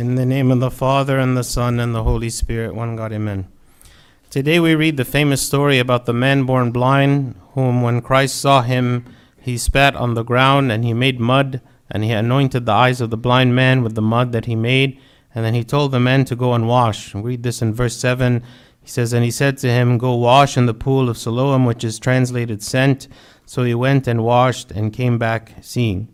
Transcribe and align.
In 0.00 0.14
the 0.14 0.24
name 0.24 0.50
of 0.50 0.60
the 0.60 0.70
Father, 0.70 1.18
and 1.18 1.36
the 1.36 1.44
Son, 1.44 1.78
and 1.78 1.94
the 1.94 2.04
Holy 2.04 2.30
Spirit, 2.30 2.74
one 2.74 2.96
God, 2.96 3.12
amen. 3.12 3.48
Today 4.30 4.58
we 4.58 4.74
read 4.74 4.96
the 4.96 5.04
famous 5.04 5.42
story 5.42 5.78
about 5.78 6.06
the 6.06 6.14
man 6.14 6.44
born 6.44 6.70
blind, 6.70 7.34
whom, 7.52 7.82
when 7.82 8.00
Christ 8.00 8.40
saw 8.40 8.62
him, 8.62 9.04
he 9.38 9.58
spat 9.58 9.94
on 9.94 10.14
the 10.14 10.22
ground, 10.22 10.72
and 10.72 10.86
he 10.86 10.94
made 10.94 11.20
mud, 11.20 11.60
and 11.90 12.02
he 12.02 12.12
anointed 12.12 12.64
the 12.64 12.72
eyes 12.72 13.02
of 13.02 13.10
the 13.10 13.18
blind 13.18 13.54
man 13.54 13.82
with 13.82 13.94
the 13.94 14.00
mud 14.00 14.32
that 14.32 14.46
he 14.46 14.56
made, 14.56 14.98
and 15.34 15.44
then 15.44 15.52
he 15.52 15.62
told 15.62 15.92
the 15.92 16.00
man 16.00 16.24
to 16.24 16.34
go 16.34 16.54
and 16.54 16.66
wash. 16.66 17.14
We 17.14 17.20
read 17.20 17.42
this 17.42 17.60
in 17.60 17.74
verse 17.74 17.98
7. 17.98 18.42
He 18.80 18.88
says, 18.88 19.12
And 19.12 19.22
he 19.22 19.30
said 19.30 19.58
to 19.58 19.68
him, 19.68 19.98
Go 19.98 20.14
wash 20.14 20.56
in 20.56 20.64
the 20.64 20.72
pool 20.72 21.10
of 21.10 21.18
Siloam, 21.18 21.66
which 21.66 21.84
is 21.84 21.98
translated 21.98 22.62
sent. 22.62 23.06
So 23.44 23.64
he 23.64 23.74
went 23.74 24.08
and 24.08 24.24
washed 24.24 24.70
and 24.70 24.94
came 24.94 25.18
back 25.18 25.56
seeing. 25.60 26.08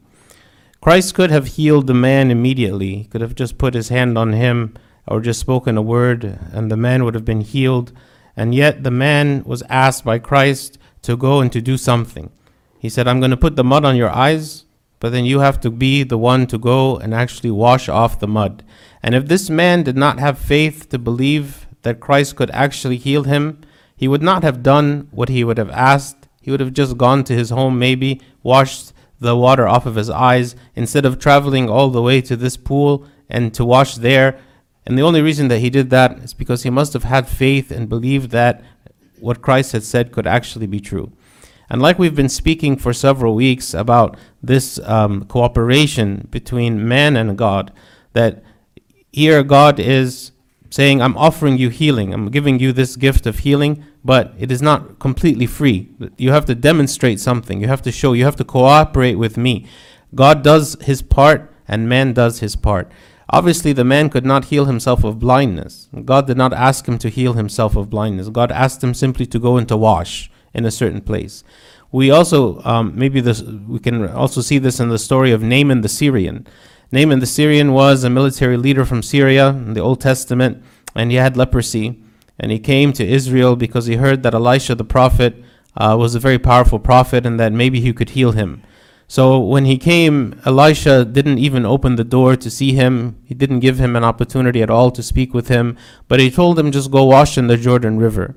Christ 0.80 1.14
could 1.14 1.30
have 1.30 1.48
healed 1.48 1.86
the 1.86 1.94
man 1.94 2.30
immediately. 2.30 2.96
He 2.96 3.04
could 3.04 3.20
have 3.20 3.34
just 3.34 3.58
put 3.58 3.74
his 3.74 3.88
hand 3.88 4.16
on 4.16 4.32
him 4.32 4.74
or 5.08 5.20
just 5.20 5.40
spoken 5.40 5.76
a 5.76 5.82
word, 5.82 6.38
and 6.52 6.70
the 6.70 6.76
man 6.76 7.04
would 7.04 7.14
have 7.14 7.24
been 7.24 7.40
healed. 7.40 7.92
And 8.36 8.54
yet 8.54 8.82
the 8.82 8.90
man 8.90 9.42
was 9.44 9.62
asked 9.68 10.04
by 10.04 10.18
Christ 10.18 10.78
to 11.02 11.16
go 11.16 11.40
and 11.40 11.50
to 11.52 11.60
do 11.60 11.76
something. 11.76 12.30
He 12.78 12.88
said, 12.88 13.08
I'm 13.08 13.20
going 13.20 13.30
to 13.30 13.36
put 13.36 13.56
the 13.56 13.64
mud 13.64 13.84
on 13.84 13.96
your 13.96 14.10
eyes, 14.10 14.64
but 15.00 15.10
then 15.10 15.24
you 15.24 15.40
have 15.40 15.60
to 15.60 15.70
be 15.70 16.02
the 16.02 16.18
one 16.18 16.46
to 16.48 16.58
go 16.58 16.96
and 16.96 17.14
actually 17.14 17.50
wash 17.50 17.88
off 17.88 18.18
the 18.18 18.28
mud. 18.28 18.64
And 19.02 19.14
if 19.14 19.26
this 19.26 19.48
man 19.48 19.82
did 19.82 19.96
not 19.96 20.18
have 20.18 20.38
faith 20.38 20.88
to 20.90 20.98
believe 20.98 21.66
that 21.82 22.00
Christ 22.00 22.36
could 22.36 22.50
actually 22.50 22.96
heal 22.96 23.24
him, 23.24 23.60
he 23.96 24.08
would 24.08 24.22
not 24.22 24.42
have 24.42 24.62
done 24.62 25.08
what 25.10 25.28
he 25.28 25.44
would 25.44 25.58
have 25.58 25.70
asked. 25.70 26.28
He 26.42 26.50
would 26.50 26.60
have 26.60 26.72
just 26.72 26.98
gone 26.98 27.24
to 27.24 27.34
his 27.34 27.50
home, 27.50 27.78
maybe, 27.78 28.20
washed 28.42 28.92
the 29.18 29.36
water 29.36 29.66
off 29.66 29.86
of 29.86 29.94
his 29.94 30.10
eyes 30.10 30.54
instead 30.74 31.04
of 31.04 31.18
traveling 31.18 31.68
all 31.68 31.90
the 31.90 32.02
way 32.02 32.20
to 32.20 32.36
this 32.36 32.56
pool 32.56 33.06
and 33.28 33.52
to 33.54 33.64
wash 33.64 33.96
there. 33.96 34.38
And 34.86 34.96
the 34.96 35.02
only 35.02 35.22
reason 35.22 35.48
that 35.48 35.58
he 35.58 35.70
did 35.70 35.90
that 35.90 36.18
is 36.18 36.34
because 36.34 36.62
he 36.62 36.70
must 36.70 36.92
have 36.92 37.04
had 37.04 37.28
faith 37.28 37.70
and 37.70 37.88
believed 37.88 38.30
that 38.30 38.62
what 39.18 39.42
Christ 39.42 39.72
had 39.72 39.82
said 39.82 40.12
could 40.12 40.26
actually 40.26 40.66
be 40.66 40.80
true. 40.80 41.12
And 41.68 41.82
like 41.82 41.98
we've 41.98 42.14
been 42.14 42.28
speaking 42.28 42.76
for 42.76 42.92
several 42.92 43.34
weeks 43.34 43.74
about 43.74 44.16
this 44.42 44.78
um, 44.80 45.24
cooperation 45.24 46.28
between 46.30 46.86
man 46.86 47.16
and 47.16 47.36
God, 47.36 47.72
that 48.12 48.44
here 49.10 49.42
God 49.42 49.80
is 49.80 50.30
saying, 50.76 51.00
I'm 51.00 51.16
offering 51.16 51.56
you 51.56 51.70
healing. 51.70 52.12
I'm 52.12 52.30
giving 52.30 52.60
you 52.60 52.70
this 52.70 52.96
gift 52.96 53.24
of 53.26 53.38
healing, 53.38 53.82
but 54.04 54.34
it 54.38 54.52
is 54.52 54.60
not 54.60 54.98
completely 54.98 55.46
free. 55.46 55.88
You 56.18 56.32
have 56.32 56.44
to 56.44 56.54
demonstrate 56.54 57.18
something. 57.18 57.62
You 57.62 57.68
have 57.68 57.80
to 57.82 57.90
show, 57.90 58.12
you 58.12 58.26
have 58.26 58.36
to 58.36 58.44
cooperate 58.44 59.14
with 59.14 59.38
me. 59.38 59.66
God 60.14 60.44
does 60.44 60.76
his 60.82 61.00
part 61.00 61.50
and 61.66 61.88
man 61.88 62.12
does 62.12 62.40
his 62.40 62.56
part. 62.56 62.92
Obviously, 63.30 63.72
the 63.72 63.84
man 63.84 64.10
could 64.10 64.26
not 64.26 64.46
heal 64.52 64.66
himself 64.66 65.02
of 65.02 65.18
blindness. 65.18 65.88
God 66.04 66.26
did 66.26 66.36
not 66.36 66.52
ask 66.52 66.86
him 66.86 66.98
to 66.98 67.08
heal 67.08 67.32
himself 67.32 67.74
of 67.74 67.88
blindness. 67.88 68.28
God 68.28 68.52
asked 68.52 68.84
him 68.84 68.92
simply 68.92 69.24
to 69.26 69.38
go 69.38 69.56
and 69.56 69.66
to 69.68 69.78
wash 69.78 70.30
in 70.52 70.66
a 70.66 70.70
certain 70.70 71.00
place. 71.00 71.42
We 71.90 72.10
also, 72.10 72.62
um, 72.64 72.92
maybe 72.94 73.22
this, 73.22 73.40
we 73.42 73.78
can 73.78 74.06
also 74.10 74.42
see 74.42 74.58
this 74.58 74.78
in 74.78 74.90
the 74.90 74.98
story 74.98 75.32
of 75.32 75.42
Naaman 75.42 75.80
the 75.80 75.88
Syrian. 75.88 76.46
Naaman 76.92 77.18
the 77.18 77.26
Syrian 77.26 77.72
was 77.72 78.04
a 78.04 78.10
military 78.10 78.56
leader 78.56 78.84
from 78.84 79.02
Syria 79.02 79.48
in 79.48 79.74
the 79.74 79.80
Old 79.80 80.00
Testament, 80.00 80.62
and 80.94 81.10
he 81.10 81.16
had 81.16 81.36
leprosy. 81.36 82.02
And 82.38 82.52
he 82.52 82.58
came 82.58 82.92
to 82.92 83.06
Israel 83.06 83.56
because 83.56 83.86
he 83.86 83.96
heard 83.96 84.22
that 84.22 84.34
Elisha 84.34 84.74
the 84.74 84.84
prophet 84.84 85.42
uh, 85.76 85.96
was 85.98 86.14
a 86.14 86.20
very 86.20 86.38
powerful 86.38 86.78
prophet 86.78 87.24
and 87.24 87.40
that 87.40 87.52
maybe 87.52 87.80
he 87.80 87.92
could 87.92 88.10
heal 88.10 88.32
him. 88.32 88.62
So 89.08 89.38
when 89.38 89.64
he 89.64 89.78
came, 89.78 90.40
Elisha 90.44 91.04
didn't 91.04 91.38
even 91.38 91.64
open 91.64 91.96
the 91.96 92.04
door 92.04 92.36
to 92.36 92.50
see 92.50 92.72
him. 92.72 93.16
He 93.24 93.34
didn't 93.34 93.60
give 93.60 93.78
him 93.78 93.94
an 93.94 94.04
opportunity 94.04 94.62
at 94.62 94.70
all 94.70 94.90
to 94.90 95.02
speak 95.02 95.32
with 95.32 95.48
him, 95.48 95.76
but 96.08 96.18
he 96.18 96.30
told 96.30 96.58
him 96.58 96.72
just 96.72 96.90
go 96.90 97.04
wash 97.04 97.38
in 97.38 97.46
the 97.46 97.56
Jordan 97.56 97.98
River. 97.98 98.34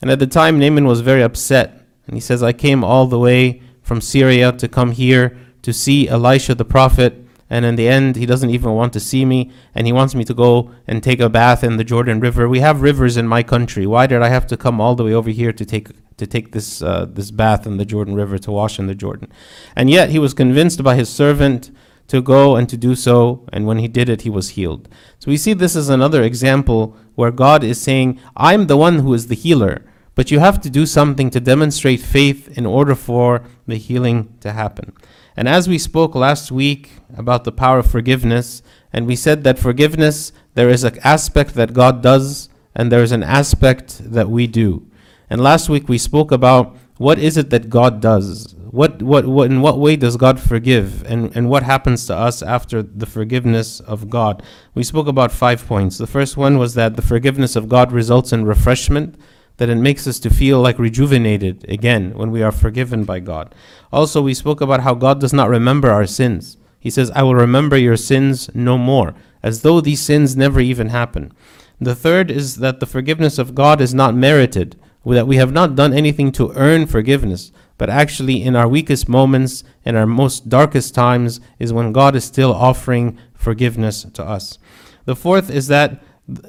And 0.00 0.10
at 0.10 0.18
the 0.18 0.26
time, 0.26 0.58
Naaman 0.58 0.86
was 0.86 1.00
very 1.00 1.22
upset. 1.22 1.84
And 2.06 2.16
he 2.16 2.20
says, 2.20 2.42
I 2.42 2.52
came 2.52 2.82
all 2.82 3.06
the 3.06 3.18
way 3.18 3.60
from 3.82 4.00
Syria 4.00 4.52
to 4.52 4.68
come 4.68 4.92
here 4.92 5.36
to 5.62 5.72
see 5.72 6.08
Elisha 6.08 6.54
the 6.54 6.64
prophet 6.64 7.27
and 7.50 7.64
in 7.64 7.76
the 7.76 7.88
end 7.88 8.16
he 8.16 8.26
doesn't 8.26 8.50
even 8.50 8.72
want 8.72 8.92
to 8.92 9.00
see 9.00 9.24
me 9.24 9.50
and 9.74 9.86
he 9.86 9.92
wants 9.92 10.14
me 10.14 10.24
to 10.24 10.34
go 10.34 10.70
and 10.86 11.02
take 11.02 11.20
a 11.20 11.28
bath 11.28 11.64
in 11.64 11.76
the 11.76 11.84
Jordan 11.84 12.20
River. 12.20 12.48
We 12.48 12.60
have 12.60 12.82
rivers 12.82 13.16
in 13.16 13.26
my 13.26 13.42
country. 13.42 13.86
Why 13.86 14.06
did 14.06 14.22
I 14.22 14.28
have 14.28 14.46
to 14.48 14.56
come 14.56 14.80
all 14.80 14.94
the 14.94 15.04
way 15.04 15.14
over 15.14 15.30
here 15.30 15.52
to 15.52 15.64
take 15.64 15.88
to 16.16 16.26
take 16.26 16.52
this 16.52 16.82
uh, 16.82 17.06
this 17.08 17.30
bath 17.30 17.66
in 17.66 17.76
the 17.76 17.84
Jordan 17.84 18.14
River 18.14 18.38
to 18.38 18.50
wash 18.50 18.78
in 18.78 18.86
the 18.86 18.94
Jordan? 18.94 19.30
And 19.76 19.88
yet 19.90 20.10
he 20.10 20.18
was 20.18 20.34
convinced 20.34 20.82
by 20.82 20.94
his 20.96 21.08
servant 21.08 21.70
to 22.08 22.22
go 22.22 22.56
and 22.56 22.68
to 22.70 22.76
do 22.78 22.94
so, 22.94 23.46
and 23.52 23.66
when 23.66 23.78
he 23.78 23.86
did 23.86 24.08
it, 24.08 24.22
he 24.22 24.30
was 24.30 24.50
healed. 24.50 24.88
So 25.18 25.30
we 25.30 25.36
see 25.36 25.52
this 25.52 25.76
as 25.76 25.90
another 25.90 26.22
example 26.22 26.96
where 27.16 27.30
God 27.30 27.62
is 27.62 27.80
saying, 27.80 28.18
"I'm 28.36 28.66
the 28.66 28.76
one 28.76 29.00
who 29.00 29.14
is 29.14 29.26
the 29.26 29.34
healer." 29.34 29.84
But 30.18 30.32
you 30.32 30.40
have 30.40 30.60
to 30.62 30.70
do 30.70 30.84
something 30.84 31.30
to 31.30 31.38
demonstrate 31.38 32.00
faith 32.00 32.58
in 32.58 32.66
order 32.66 32.96
for 32.96 33.44
the 33.68 33.76
healing 33.76 34.34
to 34.40 34.52
happen. 34.52 34.92
And 35.38 35.46
as 35.48 35.68
we 35.68 35.78
spoke 35.78 36.16
last 36.16 36.50
week 36.50 36.94
about 37.16 37.44
the 37.44 37.52
power 37.52 37.78
of 37.78 37.88
forgiveness, 37.88 38.60
and 38.92 39.06
we 39.06 39.14
said 39.14 39.44
that 39.44 39.56
forgiveness, 39.56 40.32
there 40.54 40.68
is 40.68 40.82
an 40.82 40.98
aspect 41.04 41.54
that 41.54 41.72
God 41.72 42.02
does, 42.02 42.48
and 42.74 42.90
there 42.90 43.04
is 43.04 43.12
an 43.12 43.22
aspect 43.22 44.00
that 44.02 44.28
we 44.28 44.48
do. 44.48 44.90
And 45.30 45.40
last 45.40 45.68
week 45.68 45.88
we 45.88 45.96
spoke 45.96 46.32
about 46.32 46.76
what 46.96 47.20
is 47.20 47.36
it 47.36 47.50
that 47.50 47.70
God 47.70 48.00
does? 48.00 48.56
What, 48.72 49.00
what, 49.00 49.26
what, 49.26 49.48
in 49.48 49.60
what 49.60 49.78
way 49.78 49.94
does 49.94 50.16
God 50.16 50.40
forgive? 50.40 51.04
And, 51.04 51.30
and 51.36 51.48
what 51.48 51.62
happens 51.62 52.04
to 52.08 52.16
us 52.16 52.42
after 52.42 52.82
the 52.82 53.06
forgiveness 53.06 53.78
of 53.78 54.10
God? 54.10 54.42
We 54.74 54.82
spoke 54.82 55.06
about 55.06 55.30
five 55.30 55.64
points. 55.68 55.98
The 55.98 56.08
first 56.08 56.36
one 56.36 56.58
was 56.58 56.74
that 56.74 56.96
the 56.96 57.02
forgiveness 57.02 57.54
of 57.54 57.68
God 57.68 57.92
results 57.92 58.32
in 58.32 58.44
refreshment 58.44 59.14
that 59.58 59.68
it 59.68 59.76
makes 59.76 60.06
us 60.06 60.18
to 60.20 60.30
feel 60.30 60.60
like 60.60 60.78
rejuvenated 60.78 61.64
again 61.68 62.16
when 62.16 62.30
we 62.30 62.42
are 62.42 62.50
forgiven 62.50 63.04
by 63.04 63.20
God. 63.20 63.54
Also, 63.92 64.22
we 64.22 64.34
spoke 64.34 64.60
about 64.60 64.80
how 64.80 64.94
God 64.94 65.20
does 65.20 65.32
not 65.32 65.50
remember 65.50 65.90
our 65.90 66.06
sins. 66.06 66.56
He 66.80 66.90
says, 66.90 67.10
I 67.10 67.22
will 67.22 67.34
remember 67.34 67.76
your 67.76 67.96
sins 67.96 68.48
no 68.54 68.78
more, 68.78 69.14
as 69.42 69.62
though 69.62 69.80
these 69.80 70.00
sins 70.00 70.36
never 70.36 70.60
even 70.60 70.88
happened. 70.88 71.34
The 71.80 71.94
third 71.94 72.30
is 72.30 72.56
that 72.56 72.80
the 72.80 72.86
forgiveness 72.86 73.38
of 73.38 73.54
God 73.54 73.80
is 73.80 73.94
not 73.94 74.14
merited, 74.14 74.76
that 75.04 75.26
we 75.26 75.36
have 75.36 75.52
not 75.52 75.74
done 75.74 75.92
anything 75.92 76.32
to 76.32 76.52
earn 76.54 76.86
forgiveness, 76.86 77.52
but 77.78 77.88
actually 77.88 78.42
in 78.42 78.56
our 78.56 78.68
weakest 78.68 79.08
moments, 79.08 79.64
in 79.84 79.96
our 79.96 80.06
most 80.06 80.48
darkest 80.48 80.94
times, 80.94 81.40
is 81.58 81.72
when 81.72 81.92
God 81.92 82.14
is 82.14 82.24
still 82.24 82.52
offering 82.52 83.18
forgiveness 83.34 84.04
to 84.14 84.24
us. 84.24 84.58
The 85.04 85.16
fourth 85.16 85.50
is 85.50 85.68
that 85.68 86.02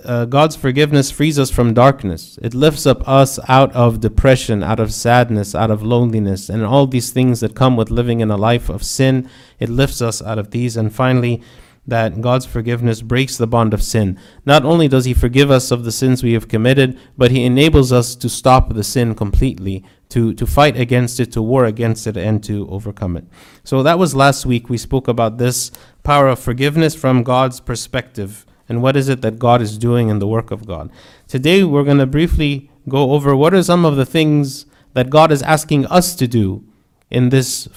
uh, 0.03 0.25
God's 0.25 0.55
forgiveness 0.57 1.09
frees 1.09 1.39
us 1.39 1.49
from 1.49 1.73
darkness. 1.73 2.37
It 2.41 2.53
lifts 2.53 2.85
up 2.85 3.07
us 3.07 3.39
out 3.47 3.73
of 3.73 4.01
depression, 4.01 4.61
out 4.61 4.79
of 4.79 4.93
sadness, 4.93 5.55
out 5.55 5.71
of 5.71 5.81
loneliness, 5.81 6.49
and 6.49 6.65
all 6.65 6.85
these 6.85 7.11
things 7.11 7.39
that 7.39 7.55
come 7.55 7.77
with 7.77 7.89
living 7.89 8.19
in 8.19 8.29
a 8.29 8.37
life 8.37 8.69
of 8.69 8.83
sin. 8.83 9.29
It 9.57 9.69
lifts 9.69 10.01
us 10.01 10.21
out 10.21 10.37
of 10.37 10.51
these. 10.51 10.75
And 10.75 10.93
finally, 10.93 11.41
that 11.87 12.19
God's 12.19 12.45
forgiveness 12.45 13.01
breaks 13.01 13.37
the 13.37 13.47
bond 13.47 13.73
of 13.73 13.81
sin. 13.81 14.19
Not 14.45 14.65
only 14.65 14.87
does 14.89 15.05
He 15.05 15.13
forgive 15.13 15.49
us 15.49 15.71
of 15.71 15.85
the 15.85 15.93
sins 15.93 16.23
we 16.23 16.33
have 16.33 16.49
committed, 16.49 16.99
but 17.17 17.31
He 17.31 17.45
enables 17.45 17.93
us 17.93 18.15
to 18.15 18.27
stop 18.27 18.73
the 18.73 18.83
sin 18.83 19.15
completely, 19.15 19.85
to, 20.09 20.33
to 20.33 20.45
fight 20.45 20.75
against 20.75 21.21
it, 21.21 21.31
to 21.31 21.41
war 21.41 21.65
against 21.65 22.05
it, 22.05 22.17
and 22.17 22.43
to 22.43 22.67
overcome 22.69 23.15
it. 23.15 23.25
So 23.63 23.81
that 23.83 23.97
was 23.97 24.13
last 24.13 24.45
week. 24.45 24.69
We 24.69 24.77
spoke 24.77 25.07
about 25.07 25.37
this 25.37 25.71
power 26.03 26.27
of 26.27 26.39
forgiveness 26.39 26.95
from 26.95 27.23
God's 27.23 27.61
perspective 27.61 28.45
and 28.69 28.83
what 28.83 28.95
is 28.95 29.09
it 29.09 29.21
that 29.21 29.39
God 29.39 29.61
is 29.61 29.77
doing 29.77 30.09
in 30.09 30.19
the 30.19 30.27
work 30.27 30.51
of 30.51 30.67
God. 30.67 30.91
Today, 31.27 31.63
we're 31.63 31.83
going 31.83 31.97
to 31.97 32.05
briefly 32.05 32.69
go 32.87 33.11
over 33.11 33.35
what 33.35 33.53
are 33.53 33.63
some 33.63 33.83
of 33.83 33.95
the 33.95 34.05
things 34.05 34.67
that 34.93 35.09
God 35.09 35.31
is 35.31 35.41
asking 35.41 35.87
us 35.87 36.15
to 36.15 36.27
do 36.27 36.63
in 37.09 37.29
this 37.29 37.67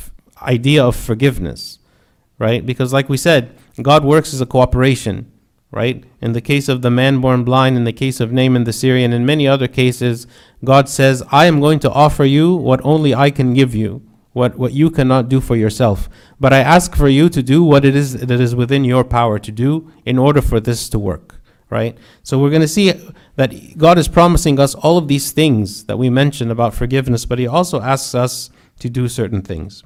idea 0.42 0.84
of 0.84 0.94
forgiveness, 0.94 1.78
right? 2.38 2.64
Because, 2.64 2.92
like 2.92 3.08
we 3.08 3.16
said, 3.16 3.56
God 3.80 4.04
works 4.04 4.34
as 4.34 4.40
a 4.40 4.46
cooperation, 4.46 5.32
right? 5.70 6.04
In 6.20 6.32
the 6.32 6.40
case 6.40 6.68
of 6.68 6.82
the 6.82 6.90
man 6.90 7.20
born 7.20 7.42
blind, 7.42 7.76
in 7.76 7.84
the 7.84 7.92
case 7.92 8.20
of 8.20 8.32
Naaman 8.32 8.64
the 8.64 8.72
Syrian, 8.72 9.12
in 9.12 9.24
many 9.24 9.48
other 9.48 9.68
cases, 9.68 10.26
God 10.62 10.88
says, 10.88 11.22
I 11.30 11.46
am 11.46 11.60
going 11.60 11.78
to 11.80 11.90
offer 11.90 12.24
you 12.24 12.54
what 12.54 12.80
only 12.84 13.14
I 13.14 13.30
can 13.30 13.54
give 13.54 13.74
you 13.74 14.02
what, 14.32 14.56
what 14.56 14.72
you 14.72 14.90
cannot 14.90 15.28
do 15.28 15.40
for 15.40 15.56
yourself. 15.56 16.08
But 16.40 16.52
I 16.52 16.60
ask 16.60 16.96
for 16.96 17.08
you 17.08 17.28
to 17.28 17.42
do 17.42 17.62
what 17.62 17.84
it 17.84 17.94
is 17.94 18.14
that 18.14 18.40
is 18.40 18.54
within 18.54 18.84
your 18.84 19.04
power 19.04 19.38
to 19.38 19.52
do 19.52 19.92
in 20.04 20.18
order 20.18 20.40
for 20.40 20.60
this 20.60 20.88
to 20.90 20.98
work. 20.98 21.36
Right? 21.70 21.96
So 22.22 22.38
we're 22.38 22.50
going 22.50 22.62
to 22.62 22.68
see 22.68 22.92
that 23.36 23.78
God 23.78 23.98
is 23.98 24.06
promising 24.06 24.60
us 24.60 24.74
all 24.74 24.98
of 24.98 25.08
these 25.08 25.32
things 25.32 25.84
that 25.84 25.98
we 25.98 26.10
mentioned 26.10 26.50
about 26.50 26.74
forgiveness, 26.74 27.24
but 27.24 27.38
He 27.38 27.46
also 27.46 27.80
asks 27.80 28.14
us 28.14 28.50
to 28.80 28.90
do 28.90 29.08
certain 29.08 29.40
things. 29.40 29.82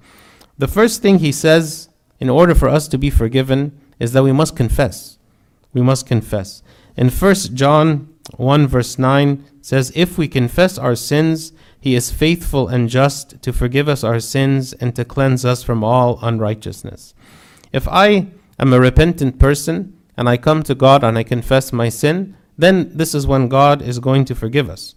The 0.58 0.66
first 0.66 1.00
thing 1.00 1.20
He 1.20 1.30
says 1.30 1.88
in 2.18 2.28
order 2.28 2.54
for 2.54 2.68
us 2.68 2.88
to 2.88 2.98
be 2.98 3.10
forgiven 3.10 3.78
is 4.00 4.12
that 4.12 4.24
we 4.24 4.32
must 4.32 4.56
confess. 4.56 5.18
We 5.72 5.82
must 5.82 6.06
confess. 6.06 6.62
In 6.96 7.08
1 7.08 7.34
John 7.54 8.12
1 8.36 8.66
verse 8.66 8.98
9 8.98 9.44
says, 9.60 9.92
If 9.94 10.18
we 10.18 10.28
confess 10.28 10.78
our 10.78 10.96
sins, 10.96 11.52
he 11.86 11.94
is 11.94 12.10
faithful 12.10 12.66
and 12.66 12.88
just 12.88 13.40
to 13.40 13.52
forgive 13.52 13.88
us 13.88 14.02
our 14.02 14.18
sins 14.18 14.72
and 14.72 14.96
to 14.96 15.04
cleanse 15.04 15.44
us 15.44 15.62
from 15.62 15.84
all 15.84 16.18
unrighteousness. 16.20 17.14
If 17.72 17.86
I 17.86 18.26
am 18.58 18.72
a 18.72 18.80
repentant 18.80 19.38
person 19.38 19.96
and 20.16 20.28
I 20.28 20.36
come 20.36 20.64
to 20.64 20.74
God 20.74 21.04
and 21.04 21.16
I 21.16 21.22
confess 21.22 21.72
my 21.72 21.88
sin, 21.88 22.36
then 22.58 22.90
this 22.92 23.14
is 23.14 23.28
when 23.28 23.46
God 23.46 23.82
is 23.82 24.00
going 24.00 24.24
to 24.24 24.34
forgive 24.34 24.68
us. 24.68 24.96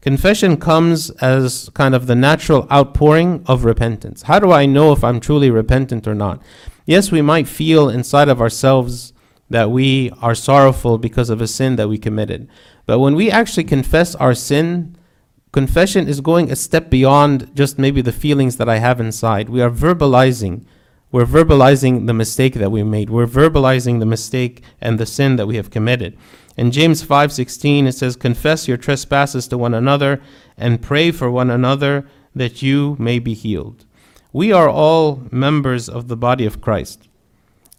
Confession 0.00 0.56
comes 0.56 1.10
as 1.20 1.68
kind 1.74 1.94
of 1.94 2.06
the 2.06 2.16
natural 2.16 2.66
outpouring 2.72 3.44
of 3.44 3.66
repentance. 3.66 4.22
How 4.22 4.38
do 4.38 4.50
I 4.50 4.64
know 4.64 4.92
if 4.92 5.04
I'm 5.04 5.20
truly 5.20 5.50
repentant 5.50 6.08
or 6.08 6.14
not? 6.14 6.40
Yes, 6.86 7.12
we 7.12 7.20
might 7.20 7.48
feel 7.48 7.90
inside 7.90 8.30
of 8.30 8.40
ourselves 8.40 9.12
that 9.50 9.70
we 9.70 10.10
are 10.22 10.34
sorrowful 10.34 10.96
because 10.96 11.28
of 11.28 11.42
a 11.42 11.46
sin 11.46 11.76
that 11.76 11.90
we 11.90 11.98
committed. 11.98 12.48
But 12.86 13.00
when 13.00 13.14
we 13.14 13.30
actually 13.30 13.64
confess 13.64 14.14
our 14.14 14.32
sin, 14.32 14.96
confession 15.52 16.08
is 16.08 16.20
going 16.20 16.50
a 16.50 16.56
step 16.56 16.90
beyond 16.90 17.50
just 17.54 17.78
maybe 17.78 18.00
the 18.00 18.12
feelings 18.12 18.56
that 18.56 18.68
I 18.68 18.78
have 18.78 19.00
inside. 19.00 19.48
We 19.48 19.62
are 19.62 19.70
verbalizing. 19.70 20.64
We're 21.12 21.26
verbalizing 21.26 22.06
the 22.06 22.14
mistake 22.14 22.54
that 22.54 22.70
we 22.70 22.84
made. 22.84 23.10
We're 23.10 23.26
verbalizing 23.26 23.98
the 23.98 24.06
mistake 24.06 24.62
and 24.80 24.98
the 24.98 25.06
sin 25.06 25.36
that 25.36 25.46
we 25.46 25.56
have 25.56 25.70
committed. 25.70 26.16
In 26.56 26.70
James 26.70 27.02
5:16 27.02 27.86
it 27.86 27.94
says 27.94 28.16
confess 28.16 28.68
your 28.68 28.76
trespasses 28.76 29.48
to 29.48 29.58
one 29.58 29.74
another 29.74 30.20
and 30.56 30.82
pray 30.82 31.10
for 31.10 31.30
one 31.30 31.50
another 31.50 32.06
that 32.34 32.62
you 32.62 32.96
may 32.98 33.18
be 33.18 33.34
healed. 33.34 33.84
We 34.32 34.52
are 34.52 34.68
all 34.68 35.22
members 35.32 35.88
of 35.88 36.06
the 36.06 36.16
body 36.16 36.46
of 36.46 36.60
Christ. 36.60 37.08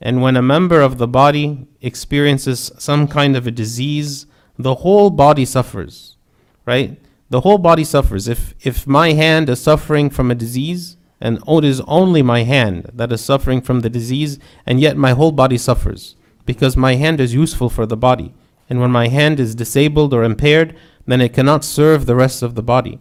And 0.02 0.22
when 0.22 0.36
a 0.36 0.42
member 0.42 0.82
of 0.82 0.98
the 0.98 1.08
body 1.08 1.68
experiences 1.80 2.72
some 2.78 3.08
kind 3.08 3.38
of 3.38 3.48
a 3.48 3.52
disease, 3.52 4.26
the 4.58 4.76
whole 4.76 5.10
body 5.10 5.46
suffers, 5.46 6.18
right? 6.66 7.00
The 7.32 7.42
whole 7.42 7.58
body 7.58 7.86
suffers. 7.86 8.28
If, 8.28 8.54
if 8.60 8.86
my 8.86 9.14
hand 9.14 9.50
is 9.50 9.64
suffering 9.64 10.10
from 10.10 10.30
a 10.30 10.36
disease, 10.36 10.98
and 11.22 11.40
it 11.48 11.64
is 11.64 11.80
only 11.88 12.22
my 12.22 12.44
hand 12.44 12.92
that 12.94 13.10
is 13.14 13.24
suffering 13.24 13.62
from 13.62 13.80
the 13.80 13.90
disease, 13.90 14.38
and 14.66 14.82
yet 14.82 14.98
my 14.98 15.12
whole 15.12 15.32
body 15.32 15.58
suffers, 15.58 16.18
because 16.46 16.76
my 16.76 16.96
hand 16.96 17.22
is 17.22 17.34
useful 17.34 17.70
for 17.70 17.86
the 17.86 17.96
body. 17.96 18.34
And 18.70 18.82
when 18.82 18.92
my 18.92 19.08
hand 19.08 19.40
is 19.40 19.56
disabled 19.56 20.14
or 20.14 20.26
impaired, 20.26 20.76
then 21.06 21.22
it 21.22 21.32
cannot 21.32 21.64
serve 21.64 22.06
the 22.06 22.18
rest 22.18 22.44
of 22.44 22.56
the 22.56 22.62
body. 22.62 23.00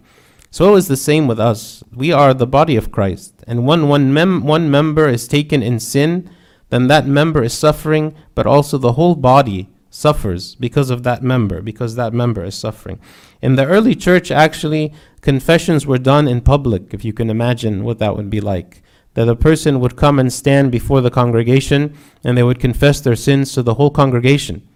So 0.52 0.76
it 0.76 0.78
is 0.78 0.88
the 0.88 0.96
same 0.96 1.26
with 1.26 1.40
us. 1.40 1.82
We 1.92 2.12
are 2.12 2.32
the 2.32 2.46
body 2.46 2.76
of 2.76 2.92
Christ. 2.92 3.34
And 3.48 3.66
when 3.66 3.88
one, 3.88 4.12
mem- 4.14 4.44
one 4.44 4.70
member 4.70 5.08
is 5.08 5.26
taken 5.26 5.60
in 5.60 5.80
sin, 5.80 6.30
then 6.68 6.86
that 6.86 7.04
member 7.04 7.42
is 7.42 7.52
suffering, 7.52 8.14
but 8.36 8.46
also 8.46 8.78
the 8.78 8.92
whole 8.92 9.16
body 9.16 9.70
suffers 9.90 10.54
because 10.54 10.88
of 10.88 11.02
that 11.02 11.20
member, 11.20 11.60
because 11.60 11.96
that 11.96 12.12
member 12.12 12.44
is 12.44 12.54
suffering. 12.54 13.00
In 13.42 13.56
the 13.56 13.66
early 13.66 13.94
church, 13.94 14.30
actually, 14.30 14.92
confessions 15.20 15.86
were 15.86 15.98
done 15.98 16.28
in 16.28 16.40
public, 16.40 16.92
if 16.92 17.04
you 17.04 17.12
can 17.12 17.30
imagine 17.30 17.84
what 17.84 17.98
that 17.98 18.16
would 18.16 18.30
be 18.30 18.40
like. 18.40 18.82
That 19.14 19.28
a 19.28 19.36
person 19.36 19.80
would 19.80 19.96
come 19.96 20.18
and 20.18 20.32
stand 20.32 20.70
before 20.70 21.00
the 21.00 21.10
congregation 21.10 21.96
and 22.22 22.36
they 22.36 22.42
would 22.42 22.60
confess 22.60 23.00
their 23.00 23.16
sins 23.16 23.52
to 23.54 23.62
the 23.62 23.74
whole 23.74 23.90
congregation 23.90 24.66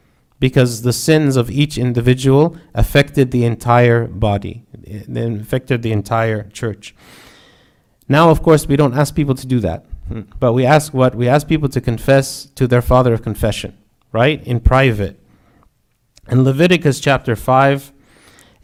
because 0.41 0.83
the 0.83 0.93
sins 0.93 1.37
of 1.37 1.51
each 1.51 1.79
individual 1.79 2.57
affected 2.75 3.31
the 3.31 3.45
entire 3.45 4.07
body, 4.07 4.65
they 4.77 5.33
affected 5.33 5.83
the 5.83 5.93
entire 5.93 6.43
church. 6.51 6.95
Now, 8.09 8.31
of 8.31 8.43
course, 8.43 8.67
we 8.67 8.77
don't 8.77 8.95
ask 8.95 9.15
people 9.15 9.35
to 9.37 9.47
do 9.47 9.61
that. 9.61 9.87
But 10.39 10.53
we 10.53 10.67
ask 10.67 10.93
what? 10.93 11.15
We 11.15 11.29
ask 11.29 11.49
people 11.49 11.71
to 11.71 11.81
confess 11.81 12.45
to 12.57 12.67
their 12.67 12.83
father 12.83 13.15
of 13.15 13.23
confession, 13.23 13.79
right? 14.13 14.47
In 14.47 14.61
private. 14.61 15.19
In 16.29 16.45
Leviticus 16.45 17.01
chapter 17.01 17.35
5, 17.35 17.94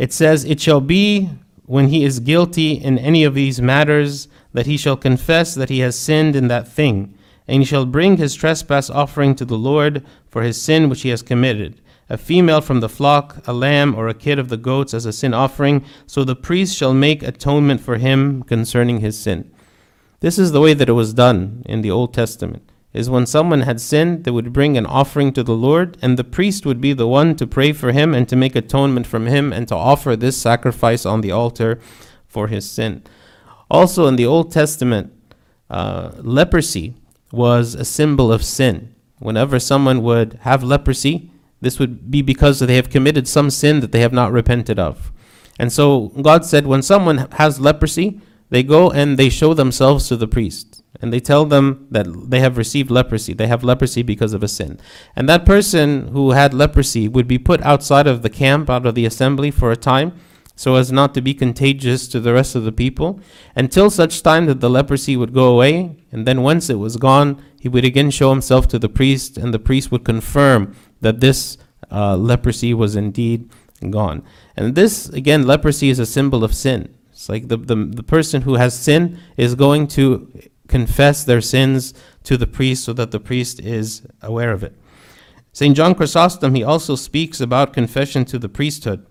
it 0.01 0.15
says, 0.15 0.47
It 0.47 0.63
shall 0.63 0.81
be 0.81 1.29
when 1.67 1.89
he 1.89 2.07
is 2.07 2.21
guilty 2.21 2.73
in 2.73 2.99
any 2.99 3.23
of 3.23 3.35
these 3.35 3.61
matters 3.61 4.29
that 4.55 4.65
he 4.65 4.79
shall 4.79 4.97
confess 4.97 5.55
that 5.55 5.69
he 5.69 5.81
has 5.81 5.97
sinned 5.97 6.35
in 6.35 6.49
that 6.49 6.67
thing, 6.67 7.15
and 7.47 7.61
he 7.61 7.67
shall 7.67 7.85
bring 7.85 8.17
his 8.17 8.35
trespass 8.35 8.89
offering 8.89 9.35
to 9.35 9.45
the 9.45 9.59
Lord 9.59 10.03
for 10.31 10.41
his 10.41 10.61
sin 10.61 10.89
which 10.89 11.03
he 11.03 11.11
has 11.11 11.21
committed. 11.21 11.83
A 12.09 12.17
female 12.17 12.63
from 12.63 12.81
the 12.81 12.89
flock, 12.89 13.47
a 13.47 13.53
lamb, 13.53 13.95
or 13.95 14.09
a 14.09 14.15
kid 14.15 14.39
of 14.39 14.49
the 14.49 14.57
goats 14.57 14.95
as 14.95 15.05
a 15.05 15.13
sin 15.13 15.35
offering, 15.35 15.85
so 16.07 16.25
the 16.25 16.35
priest 16.35 16.75
shall 16.75 16.95
make 16.95 17.23
atonement 17.23 17.83
for 17.83 17.99
him 17.99 18.43
concerning 18.45 19.01
his 19.01 19.19
sin. 19.19 19.53
This 20.21 20.39
is 20.39 20.53
the 20.53 20.63
way 20.63 20.73
that 20.73 20.89
it 20.89 20.93
was 20.93 21.13
done 21.13 21.63
in 21.67 21.83
the 21.83 21.91
Old 21.91 22.15
Testament. 22.15 22.63
Is 22.93 23.09
when 23.09 23.27
someone 23.27 23.61
had 23.61 23.81
sinned, 23.81 24.25
they 24.25 24.33
would 24.33 24.53
bring 24.53 24.77
an 24.77 24.87
offering 24.87 25.33
to 25.35 25.45
the 25.45 25.55
Lord, 25.55 25.97
and 26.03 26.19
the 26.19 26.25
priest 26.25 26.67
would 26.67 26.81
be 26.81 26.93
the 26.93 27.07
one 27.07 27.37
to 27.37 27.47
pray 27.47 27.73
for 27.73 27.93
him 27.93 28.15
and 28.15 28.29
to 28.29 28.35
make 28.35 28.57
atonement 28.57 29.07
from 29.07 29.27
him 29.27 29.53
and 29.53 29.69
to 29.69 29.77
offer 29.77 30.17
this 30.17 30.37
sacrifice 30.37 31.07
on 31.07 31.21
the 31.21 31.31
altar 31.31 31.79
for 32.27 32.49
his 32.49 32.69
sin. 32.69 33.03
Also, 33.71 34.09
in 34.09 34.17
the 34.17 34.27
Old 34.27 34.51
Testament, 34.51 35.13
uh, 35.69 36.11
leprosy 36.17 36.95
was 37.31 37.77
a 37.77 37.85
symbol 37.85 38.33
of 38.33 38.45
sin. 38.45 38.93
Whenever 39.21 39.61
someone 39.61 40.03
would 40.03 40.41
have 40.43 40.65
leprosy, 40.65 41.31
this 41.61 41.79
would 41.79 42.11
be 42.11 42.23
because 42.23 42.59
they 42.59 42.77
have 42.77 42.91
committed 42.91 43.29
some 43.29 43.51
sin 43.51 43.81
that 43.81 43.93
they 43.93 44.01
have 44.01 44.13
not 44.13 44.33
repented 44.33 44.79
of. 44.81 45.13
And 45.61 45.73
so 45.73 46.09
God 46.23 46.45
said, 46.45 46.67
when 46.67 46.83
someone 46.83 47.29
has 47.33 47.61
leprosy, 47.61 48.21
they 48.49 48.63
go 48.63 48.91
and 48.91 49.17
they 49.17 49.29
show 49.29 49.55
themselves 49.55 50.09
to 50.09 50.17
the 50.17 50.27
priest 50.27 50.70
and 51.01 51.13
they 51.13 51.21
tell 51.21 51.45
them 51.45 51.87
that 51.91 52.07
they 52.31 52.41
have 52.41 52.59
received 52.59 52.91
leprosy. 52.91 53.33
They 53.33 53.47
have 53.47 53.63
leprosy 53.63 54.03
because 54.03 54.33
of 54.33 54.43
a 54.43 54.49
sin. 54.49 54.81
And 55.15 55.29
that 55.29 55.47
person 55.47 56.09
who 56.09 56.33
had 56.33 56.53
leprosy 56.53 57.09
would 57.09 57.29
be 57.29 57.39
put 57.39 57.63
outside 57.63 58.07
of 58.07 58.23
the 58.23 58.31
camp, 58.31 58.69
out 58.69 58.87
of 58.87 58.95
the 58.95 59.07
assembly 59.07 59.51
for 59.51 59.71
a 59.71 59.77
time, 59.77 60.19
so 60.57 60.75
as 60.75 60.93
not 60.93 61.15
to 61.15 61.23
be 61.23 61.33
contagious 61.33 62.07
to 62.09 62.21
the 62.21 62.35
rest 62.35 62.55
of 62.55 62.65
the 62.65 62.73
people, 62.73 63.21
until 63.57 63.89
such 63.89 64.23
time 64.23 64.47
that 64.47 64.61
the 64.61 64.69
leprosy 64.69 65.17
would 65.17 65.33
go 65.33 65.47
away. 65.47 65.97
And 66.13 66.27
then 66.27 66.43
once 66.43 66.69
it 66.69 66.79
was 66.79 66.97
gone, 66.97 67.43
he 67.59 67.69
would 67.69 67.85
again 67.85 68.11
show 68.11 68.31
himself 68.31 68.69
to 68.69 68.79
the 68.79 68.89
priest, 68.89 69.39
and 69.39 69.55
the 69.55 69.59
priest 69.59 69.91
would 69.91 70.05
confirm 70.05 70.77
that 71.01 71.21
this 71.21 71.57
uh, 71.91 72.17
leprosy 72.17 72.75
was 72.75 72.95
indeed 72.95 73.49
gone. 73.89 74.23
And 74.57 74.75
this, 74.75 75.09
again, 75.09 75.47
leprosy 75.47 75.89
is 75.89 75.99
a 75.99 76.05
symbol 76.05 76.45
of 76.45 76.55
sin. 76.55 76.95
It's 77.11 77.29
like 77.29 77.49
the, 77.49 77.57
the, 77.57 77.77
the 77.77 78.03
person 78.03 78.43
who 78.43 78.55
has 78.55 78.79
sin 78.79 79.19
is 79.37 79.55
going 79.55 79.87
to 79.89 80.31
confess 80.71 81.25
their 81.25 81.43
sins 81.43 81.93
to 82.23 82.39
the 82.39 82.47
priest 82.47 82.85
so 82.85 82.95
that 82.95 83.11
the 83.11 83.21
priest 83.21 83.61
is 83.61 84.03
aware 84.23 84.53
of 84.53 84.63
it. 84.63 84.75
St. 85.53 85.77
John 85.77 85.95
Chrysostom, 85.95 86.55
he 86.55 86.63
also 86.63 86.95
speaks 86.95 87.41
about 87.41 87.73
confession 87.73 88.25
to 88.27 88.39
the 88.39 88.49
priesthood. 88.49 89.05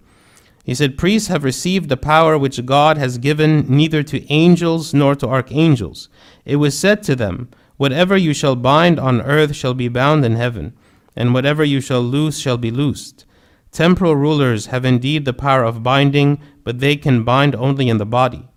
He 0.64 0.74
said, 0.74 0.98
Priests 0.98 1.28
have 1.28 1.44
received 1.44 1.90
the 1.90 1.98
power 1.98 2.38
which 2.38 2.66
God 2.66 2.98
has 2.98 3.18
given 3.18 3.66
neither 3.68 4.04
to 4.04 4.32
angels 4.32 4.94
nor 4.94 5.16
to 5.16 5.28
archangels. 5.28 6.08
It 6.46 6.56
was 6.56 6.78
said 6.78 7.04
to 7.04 7.16
them, 7.16 7.50
Whatever 7.76 8.16
you 8.16 8.34
shall 8.34 8.56
bind 8.56 9.00
on 9.00 9.22
earth 9.22 9.56
shall 9.56 9.74
be 9.74 9.90
bound 9.90 10.24
in 10.24 10.36
heaven, 10.36 10.74
and 11.16 11.34
whatever 11.34 11.64
you 11.64 11.82
shall 11.82 12.02
loose 12.02 12.40
shall 12.40 12.58
be 12.58 12.72
loosed. 12.72 13.26
Temporal 13.72 14.16
rulers 14.16 14.68
have 14.68 14.86
indeed 14.86 15.26
the 15.26 15.34
power 15.34 15.64
of 15.64 15.84
binding, 15.84 16.40
but 16.64 16.80
they 16.80 16.96
can 16.96 17.24
bind 17.24 17.56
only 17.56 17.90
in 17.90 17.98
the 17.98 18.06
body. 18.06 18.48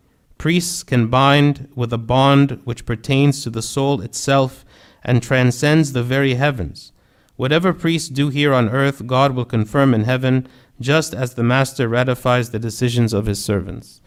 Priests 0.42 0.82
can 0.82 1.06
bind 1.06 1.68
with 1.76 1.92
a 1.92 1.98
bond 1.98 2.60
which 2.64 2.84
pertains 2.84 3.44
to 3.44 3.48
the 3.48 3.62
soul 3.62 4.00
itself 4.00 4.64
and 5.04 5.22
transcends 5.22 5.92
the 5.92 6.02
very 6.02 6.34
heavens. 6.34 6.90
Whatever 7.36 7.72
priests 7.72 8.08
do 8.08 8.28
here 8.28 8.52
on 8.52 8.68
earth, 8.68 9.06
God 9.06 9.36
will 9.36 9.44
confirm 9.44 9.94
in 9.94 10.02
heaven, 10.02 10.48
just 10.80 11.14
as 11.14 11.34
the 11.34 11.44
Master 11.44 11.86
ratifies 11.86 12.50
the 12.50 12.58
decisions 12.58 13.12
of 13.12 13.26
his 13.26 13.40
servants. 13.44 14.00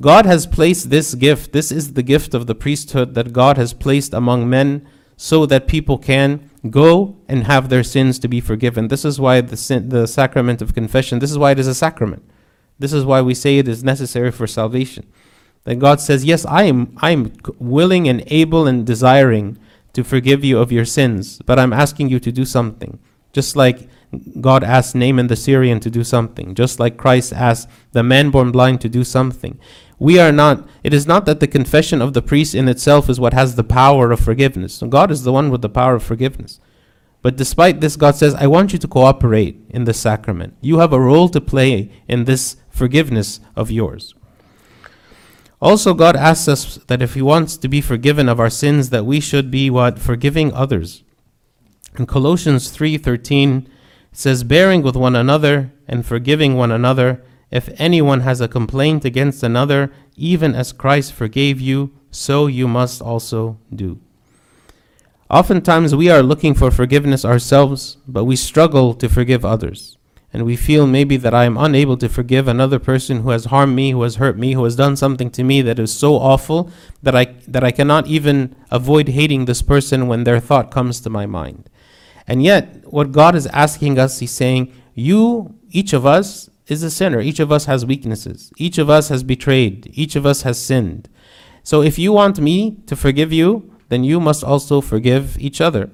God 0.00 0.26
has 0.26 0.46
placed 0.46 0.90
this 0.90 1.16
gift, 1.16 1.50
this 1.50 1.72
is 1.72 1.94
the 1.94 2.04
gift 2.04 2.34
of 2.34 2.46
the 2.46 2.54
priesthood 2.54 3.14
that 3.16 3.32
God 3.32 3.56
has 3.56 3.74
placed 3.74 4.14
among 4.14 4.48
men 4.48 4.86
so 5.16 5.44
that 5.44 5.66
people 5.66 5.98
can 5.98 6.50
go 6.70 7.16
and 7.26 7.48
have 7.48 7.68
their 7.68 7.82
sins 7.82 8.20
to 8.20 8.28
be 8.28 8.40
forgiven. 8.40 8.86
This 8.86 9.04
is 9.04 9.18
why 9.18 9.40
the, 9.40 9.56
sin, 9.56 9.88
the 9.88 10.06
sacrament 10.06 10.62
of 10.62 10.72
confession, 10.72 11.18
this 11.18 11.32
is 11.32 11.38
why 11.38 11.50
it 11.50 11.58
is 11.58 11.66
a 11.66 11.74
sacrament. 11.74 12.22
This 12.78 12.92
is 12.92 13.04
why 13.04 13.22
we 13.22 13.34
say 13.34 13.58
it 13.58 13.66
is 13.66 13.82
necessary 13.82 14.30
for 14.30 14.46
salvation. 14.46 15.06
That 15.64 15.76
God 15.76 16.00
says, 16.00 16.24
Yes, 16.24 16.44
I 16.46 16.64
am, 16.64 16.96
I 17.00 17.10
am 17.10 17.32
willing 17.58 18.08
and 18.08 18.22
able 18.26 18.66
and 18.66 18.86
desiring 18.86 19.58
to 19.94 20.04
forgive 20.04 20.44
you 20.44 20.58
of 20.58 20.72
your 20.72 20.84
sins, 20.84 21.40
but 21.46 21.58
I'm 21.58 21.72
asking 21.72 22.10
you 22.10 22.20
to 22.20 22.32
do 22.32 22.44
something. 22.44 22.98
Just 23.32 23.56
like 23.56 23.88
God 24.40 24.62
asked 24.62 24.94
Naaman 24.94 25.26
the 25.26 25.36
Syrian 25.36 25.80
to 25.80 25.90
do 25.90 26.04
something, 26.04 26.54
just 26.54 26.78
like 26.78 26.96
Christ 26.96 27.32
asked 27.32 27.68
the 27.92 28.02
man 28.02 28.30
born 28.30 28.52
blind 28.52 28.80
to 28.82 28.88
do 28.88 29.04
something. 29.04 29.58
We 29.98 30.18
are 30.18 30.32
not, 30.32 30.68
it 30.82 30.92
is 30.92 31.06
not 31.06 31.24
that 31.26 31.40
the 31.40 31.46
confession 31.46 32.02
of 32.02 32.12
the 32.12 32.22
priest 32.22 32.54
in 32.54 32.68
itself 32.68 33.08
is 33.08 33.20
what 33.20 33.32
has 33.32 33.54
the 33.54 33.64
power 33.64 34.10
of 34.12 34.20
forgiveness. 34.20 34.82
God 34.88 35.10
is 35.10 35.22
the 35.22 35.32
one 35.32 35.50
with 35.50 35.62
the 35.62 35.68
power 35.68 35.94
of 35.94 36.02
forgiveness. 36.02 36.60
But 37.22 37.36
despite 37.36 37.80
this, 37.80 37.96
God 37.96 38.16
says, 38.16 38.34
I 38.34 38.46
want 38.46 38.72
you 38.72 38.78
to 38.80 38.88
cooperate 38.88 39.58
in 39.70 39.84
this 39.84 39.98
sacrament. 39.98 40.56
You 40.60 40.80
have 40.80 40.92
a 40.92 41.00
role 41.00 41.28
to 41.30 41.40
play 41.40 41.90
in 42.06 42.24
this 42.24 42.56
forgiveness 42.68 43.40
of 43.56 43.70
yours. 43.70 44.14
Also, 45.64 45.94
God 45.94 46.14
asks 46.14 46.46
us 46.46 46.76
that 46.88 47.00
if 47.00 47.14
He 47.14 47.22
wants 47.22 47.56
to 47.56 47.68
be 47.68 47.80
forgiven 47.80 48.28
of 48.28 48.38
our 48.38 48.50
sins, 48.50 48.90
that 48.90 49.06
we 49.06 49.18
should 49.18 49.50
be 49.50 49.70
what? 49.70 49.98
Forgiving 49.98 50.52
others. 50.52 51.02
In 51.98 52.04
Colossians 52.04 52.70
3:13, 52.70 53.64
it 53.64 53.68
says, 54.12 54.44
bearing 54.44 54.82
with 54.82 54.94
one 54.94 55.16
another 55.16 55.72
and 55.88 56.04
forgiving 56.04 56.54
one 56.54 56.70
another 56.70 57.24
if 57.50 57.70
anyone 57.78 58.20
has 58.20 58.42
a 58.42 58.54
complaint 58.58 59.06
against 59.06 59.42
another, 59.42 59.90
even 60.16 60.54
as 60.54 60.70
Christ 60.70 61.14
forgave 61.14 61.62
you, 61.62 61.92
so 62.10 62.46
you 62.46 62.68
must 62.68 63.00
also 63.00 63.56
do. 63.74 63.98
Oftentimes 65.30 65.94
we 65.94 66.10
are 66.10 66.22
looking 66.22 66.52
for 66.52 66.70
forgiveness 66.70 67.24
ourselves, 67.24 67.96
but 68.06 68.24
we 68.24 68.36
struggle 68.36 68.92
to 68.92 69.08
forgive 69.08 69.46
others. 69.46 69.96
And 70.34 70.44
we 70.44 70.56
feel 70.56 70.88
maybe 70.88 71.16
that 71.18 71.32
I 71.32 71.44
am 71.44 71.56
unable 71.56 71.96
to 71.98 72.08
forgive 72.08 72.48
another 72.48 72.80
person 72.80 73.22
who 73.22 73.30
has 73.30 73.44
harmed 73.44 73.76
me, 73.76 73.92
who 73.92 74.02
has 74.02 74.16
hurt 74.16 74.36
me, 74.36 74.54
who 74.54 74.64
has 74.64 74.74
done 74.74 74.96
something 74.96 75.30
to 75.30 75.44
me 75.44 75.62
that 75.62 75.78
is 75.78 75.96
so 75.96 76.16
awful 76.16 76.72
that 77.04 77.14
I, 77.14 77.36
that 77.46 77.62
I 77.62 77.70
cannot 77.70 78.08
even 78.08 78.56
avoid 78.68 79.10
hating 79.10 79.44
this 79.44 79.62
person 79.62 80.08
when 80.08 80.24
their 80.24 80.40
thought 80.40 80.72
comes 80.72 81.00
to 81.02 81.08
my 81.08 81.24
mind. 81.24 81.70
And 82.26 82.42
yet, 82.42 82.92
what 82.92 83.12
God 83.12 83.36
is 83.36 83.46
asking 83.46 83.96
us, 83.96 84.18
He's 84.18 84.32
saying, 84.32 84.72
You, 84.92 85.54
each 85.70 85.92
of 85.92 86.04
us, 86.04 86.50
is 86.66 86.82
a 86.82 86.90
sinner. 86.90 87.20
Each 87.20 87.38
of 87.38 87.52
us 87.52 87.66
has 87.66 87.86
weaknesses. 87.86 88.52
Each 88.56 88.78
of 88.78 88.90
us 88.90 89.10
has 89.10 89.22
betrayed. 89.22 89.88
Each 89.92 90.16
of 90.16 90.26
us 90.26 90.42
has 90.42 90.60
sinned. 90.60 91.08
So 91.62 91.80
if 91.80 91.96
you 91.96 92.12
want 92.12 92.40
me 92.40 92.78
to 92.86 92.96
forgive 92.96 93.32
you, 93.32 93.72
then 93.88 94.02
you 94.02 94.18
must 94.18 94.42
also 94.42 94.80
forgive 94.80 95.38
each 95.38 95.60
other. 95.60 95.90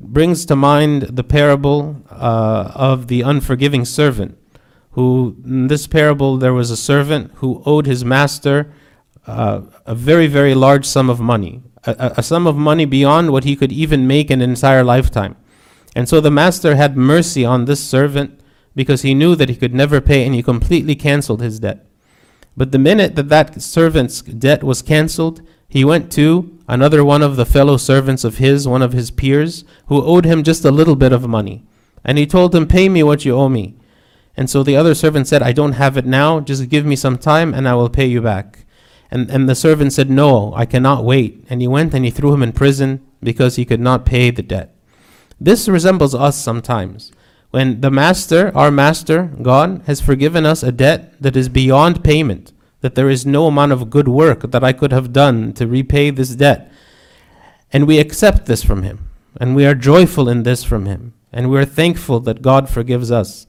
Brings 0.00 0.46
to 0.46 0.56
mind 0.56 1.02
the 1.02 1.22
parable 1.22 2.02
uh, 2.10 2.72
of 2.74 3.08
the 3.08 3.20
unforgiving 3.20 3.84
servant, 3.84 4.38
who, 4.92 5.36
in 5.44 5.68
this 5.68 5.86
parable, 5.86 6.38
there 6.38 6.54
was 6.54 6.70
a 6.70 6.76
servant 6.76 7.32
who 7.36 7.62
owed 7.66 7.86
his 7.86 8.04
master 8.04 8.72
uh, 9.26 9.60
a 9.86 9.94
very, 9.94 10.26
very 10.26 10.54
large 10.54 10.86
sum 10.86 11.10
of 11.10 11.20
money, 11.20 11.62
a, 11.84 12.14
a 12.16 12.22
sum 12.22 12.46
of 12.46 12.56
money 12.56 12.84
beyond 12.84 13.30
what 13.30 13.44
he 13.44 13.54
could 13.54 13.72
even 13.72 14.06
make 14.06 14.30
in 14.30 14.40
an 14.40 14.50
entire 14.50 14.82
lifetime. 14.82 15.36
And 15.94 16.08
so 16.08 16.20
the 16.20 16.30
master 16.30 16.76
had 16.76 16.96
mercy 16.96 17.44
on 17.44 17.64
this 17.64 17.82
servant 17.82 18.40
because 18.74 19.02
he 19.02 19.14
knew 19.14 19.34
that 19.34 19.48
he 19.48 19.56
could 19.56 19.74
never 19.74 20.00
pay 20.00 20.24
and 20.24 20.34
he 20.34 20.42
completely 20.42 20.94
canceled 20.94 21.42
his 21.42 21.60
debt. 21.60 21.86
But 22.56 22.72
the 22.72 22.78
minute 22.78 23.16
that 23.16 23.28
that 23.28 23.60
servant's 23.62 24.22
debt 24.22 24.62
was 24.64 24.82
canceled, 24.82 25.42
he 25.70 25.84
went 25.84 26.10
to 26.12 26.58
another 26.68 27.04
one 27.04 27.22
of 27.22 27.36
the 27.36 27.46
fellow 27.46 27.76
servants 27.76 28.24
of 28.24 28.38
his, 28.38 28.66
one 28.66 28.82
of 28.82 28.92
his 28.92 29.12
peers, 29.12 29.64
who 29.86 30.04
owed 30.04 30.24
him 30.24 30.42
just 30.42 30.64
a 30.64 30.70
little 30.70 30.96
bit 30.96 31.12
of 31.12 31.28
money. 31.28 31.64
And 32.04 32.18
he 32.18 32.26
told 32.26 32.54
him, 32.54 32.66
Pay 32.66 32.88
me 32.88 33.04
what 33.04 33.24
you 33.24 33.36
owe 33.36 33.48
me. 33.48 33.76
And 34.36 34.50
so 34.50 34.64
the 34.64 34.76
other 34.76 34.94
servant 34.94 35.28
said, 35.28 35.42
I 35.42 35.52
don't 35.52 35.72
have 35.72 35.96
it 35.96 36.06
now, 36.06 36.40
just 36.40 36.68
give 36.68 36.84
me 36.84 36.96
some 36.96 37.16
time 37.16 37.54
and 37.54 37.68
I 37.68 37.74
will 37.74 37.88
pay 37.88 38.06
you 38.06 38.20
back. 38.20 38.64
And, 39.12 39.30
and 39.30 39.48
the 39.48 39.54
servant 39.54 39.92
said, 39.92 40.10
No, 40.10 40.52
I 40.54 40.66
cannot 40.66 41.04
wait. 41.04 41.44
And 41.48 41.60
he 41.60 41.68
went 41.68 41.94
and 41.94 42.04
he 42.04 42.10
threw 42.10 42.34
him 42.34 42.42
in 42.42 42.52
prison 42.52 43.06
because 43.22 43.54
he 43.56 43.64
could 43.64 43.80
not 43.80 44.04
pay 44.04 44.30
the 44.30 44.42
debt. 44.42 44.74
This 45.40 45.68
resembles 45.68 46.16
us 46.16 46.36
sometimes. 46.36 47.12
When 47.50 47.80
the 47.80 47.90
master, 47.90 48.56
our 48.56 48.70
master, 48.70 49.24
God, 49.42 49.82
has 49.86 50.00
forgiven 50.00 50.46
us 50.46 50.62
a 50.62 50.72
debt 50.72 51.20
that 51.20 51.36
is 51.36 51.48
beyond 51.48 52.04
payment, 52.04 52.52
that 52.80 52.94
there 52.94 53.10
is 53.10 53.26
no 53.26 53.46
amount 53.46 53.72
of 53.72 53.90
good 53.90 54.08
work 54.08 54.50
that 54.50 54.64
I 54.64 54.72
could 54.72 54.92
have 54.92 55.12
done 55.12 55.52
to 55.54 55.66
repay 55.66 56.10
this 56.10 56.34
debt. 56.36 56.72
And 57.72 57.86
we 57.86 57.98
accept 57.98 58.46
this 58.46 58.62
from 58.62 58.82
Him, 58.82 59.08
and 59.40 59.54
we 59.54 59.66
are 59.66 59.74
joyful 59.74 60.28
in 60.28 60.42
this 60.42 60.64
from 60.64 60.86
Him, 60.86 61.14
and 61.32 61.50
we 61.50 61.58
are 61.58 61.64
thankful 61.64 62.20
that 62.20 62.42
God 62.42 62.68
forgives 62.68 63.10
us. 63.10 63.46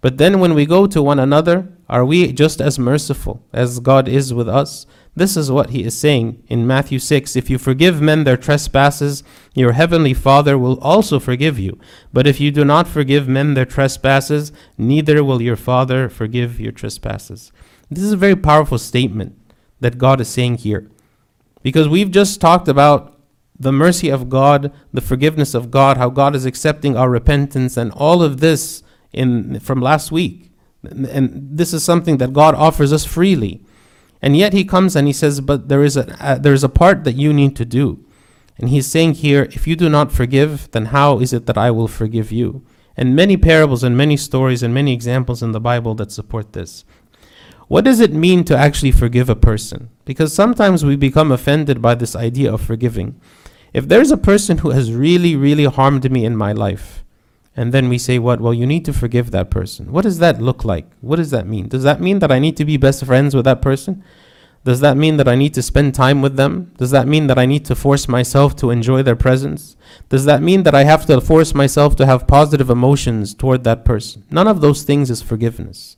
But 0.00 0.18
then 0.18 0.38
when 0.38 0.54
we 0.54 0.64
go 0.64 0.86
to 0.86 1.02
one 1.02 1.18
another, 1.18 1.72
are 1.88 2.04
we 2.04 2.32
just 2.32 2.60
as 2.60 2.78
merciful 2.78 3.42
as 3.52 3.80
God 3.80 4.08
is 4.08 4.32
with 4.32 4.48
us? 4.48 4.86
This 5.16 5.36
is 5.36 5.50
what 5.50 5.70
he 5.70 5.82
is 5.82 5.98
saying 5.98 6.44
in 6.46 6.66
Matthew 6.66 7.00
6 7.00 7.34
If 7.34 7.50
you 7.50 7.58
forgive 7.58 8.00
men 8.00 8.22
their 8.22 8.36
trespasses, 8.36 9.24
your 9.52 9.72
heavenly 9.72 10.14
Father 10.14 10.56
will 10.56 10.78
also 10.78 11.18
forgive 11.18 11.58
you. 11.58 11.76
But 12.12 12.28
if 12.28 12.38
you 12.38 12.52
do 12.52 12.64
not 12.64 12.86
forgive 12.86 13.26
men 13.26 13.54
their 13.54 13.64
trespasses, 13.64 14.52
neither 14.76 15.24
will 15.24 15.42
your 15.42 15.56
Father 15.56 16.08
forgive 16.08 16.60
your 16.60 16.70
trespasses. 16.70 17.50
This 17.90 18.04
is 18.04 18.12
a 18.12 18.16
very 18.16 18.36
powerful 18.36 18.78
statement 18.78 19.38
that 19.80 19.98
God 19.98 20.20
is 20.20 20.28
saying 20.28 20.58
here. 20.58 20.90
Because 21.62 21.88
we've 21.88 22.10
just 22.10 22.40
talked 22.40 22.68
about 22.68 23.18
the 23.58 23.72
mercy 23.72 24.08
of 24.08 24.28
God, 24.28 24.72
the 24.92 25.00
forgiveness 25.00 25.54
of 25.54 25.70
God, 25.70 25.96
how 25.96 26.10
God 26.10 26.36
is 26.36 26.44
accepting 26.44 26.96
our 26.96 27.10
repentance, 27.10 27.76
and 27.76 27.90
all 27.92 28.22
of 28.22 28.40
this 28.40 28.82
in 29.12 29.58
from 29.60 29.80
last 29.80 30.12
week. 30.12 30.52
And 30.82 31.56
this 31.58 31.72
is 31.72 31.82
something 31.82 32.18
that 32.18 32.32
God 32.32 32.54
offers 32.54 32.92
us 32.92 33.04
freely. 33.04 33.64
And 34.22 34.36
yet 34.36 34.52
he 34.52 34.64
comes 34.64 34.94
and 34.94 35.06
he 35.06 35.12
says, 35.12 35.40
But 35.40 35.68
there 35.68 35.82
is 35.82 35.96
a, 35.96 36.24
uh, 36.24 36.38
there 36.38 36.52
is 36.52 36.64
a 36.64 36.68
part 36.68 37.04
that 37.04 37.16
you 37.16 37.32
need 37.32 37.56
to 37.56 37.64
do. 37.64 38.04
And 38.56 38.68
he's 38.68 38.86
saying 38.86 39.14
here, 39.14 39.44
If 39.52 39.66
you 39.66 39.76
do 39.76 39.88
not 39.88 40.12
forgive, 40.12 40.70
then 40.70 40.86
how 40.86 41.18
is 41.20 41.32
it 41.32 41.46
that 41.46 41.58
I 41.58 41.70
will 41.70 41.88
forgive 41.88 42.30
you? 42.30 42.64
And 42.96 43.14
many 43.14 43.36
parables 43.36 43.84
and 43.84 43.96
many 43.96 44.16
stories 44.16 44.62
and 44.62 44.74
many 44.74 44.92
examples 44.92 45.42
in 45.42 45.52
the 45.52 45.60
Bible 45.60 45.94
that 45.96 46.10
support 46.10 46.52
this. 46.52 46.84
What 47.68 47.84
does 47.84 48.00
it 48.00 48.14
mean 48.14 48.44
to 48.44 48.56
actually 48.56 48.92
forgive 48.92 49.28
a 49.28 49.36
person? 49.36 49.90
Because 50.06 50.32
sometimes 50.32 50.86
we 50.86 50.96
become 50.96 51.30
offended 51.30 51.82
by 51.82 51.94
this 51.94 52.16
idea 52.16 52.52
of 52.52 52.62
forgiving. 52.62 53.20
If 53.74 53.86
there's 53.86 54.10
a 54.10 54.16
person 54.16 54.58
who 54.58 54.70
has 54.70 54.90
really, 54.90 55.36
really 55.36 55.66
harmed 55.66 56.10
me 56.10 56.24
in 56.24 56.34
my 56.34 56.52
life, 56.52 57.04
and 57.54 57.74
then 57.74 57.90
we 57.90 57.98
say, 57.98 58.18
what? 58.18 58.40
Well, 58.40 58.54
you 58.54 58.66
need 58.66 58.86
to 58.86 58.94
forgive 58.94 59.32
that 59.32 59.50
person. 59.50 59.92
What 59.92 60.02
does 60.02 60.18
that 60.20 60.40
look 60.40 60.64
like? 60.64 60.86
What 61.02 61.16
does 61.16 61.30
that 61.32 61.46
mean? 61.46 61.68
Does 61.68 61.82
that 61.82 62.00
mean 62.00 62.20
that 62.20 62.32
I 62.32 62.38
need 62.38 62.56
to 62.56 62.64
be 62.64 62.78
best 62.78 63.04
friends 63.04 63.34
with 63.34 63.44
that 63.44 63.60
person? 63.60 64.02
Does 64.64 64.80
that 64.80 64.96
mean 64.96 65.18
that 65.18 65.28
I 65.28 65.34
need 65.34 65.52
to 65.54 65.62
spend 65.62 65.94
time 65.94 66.22
with 66.22 66.36
them? 66.36 66.72
Does 66.78 66.90
that 66.92 67.06
mean 67.06 67.26
that 67.26 67.38
I 67.38 67.44
need 67.44 67.66
to 67.66 67.74
force 67.74 68.08
myself 68.08 68.56
to 68.56 68.70
enjoy 68.70 69.02
their 69.02 69.16
presence? 69.16 69.76
Does 70.08 70.24
that 70.24 70.40
mean 70.40 70.62
that 70.62 70.74
I 70.74 70.84
have 70.84 71.04
to 71.06 71.20
force 71.20 71.52
myself 71.52 71.96
to 71.96 72.06
have 72.06 72.26
positive 72.26 72.70
emotions 72.70 73.34
toward 73.34 73.64
that 73.64 73.84
person? 73.84 74.24
None 74.30 74.48
of 74.48 74.62
those 74.62 74.84
things 74.84 75.10
is 75.10 75.20
forgiveness. 75.20 75.97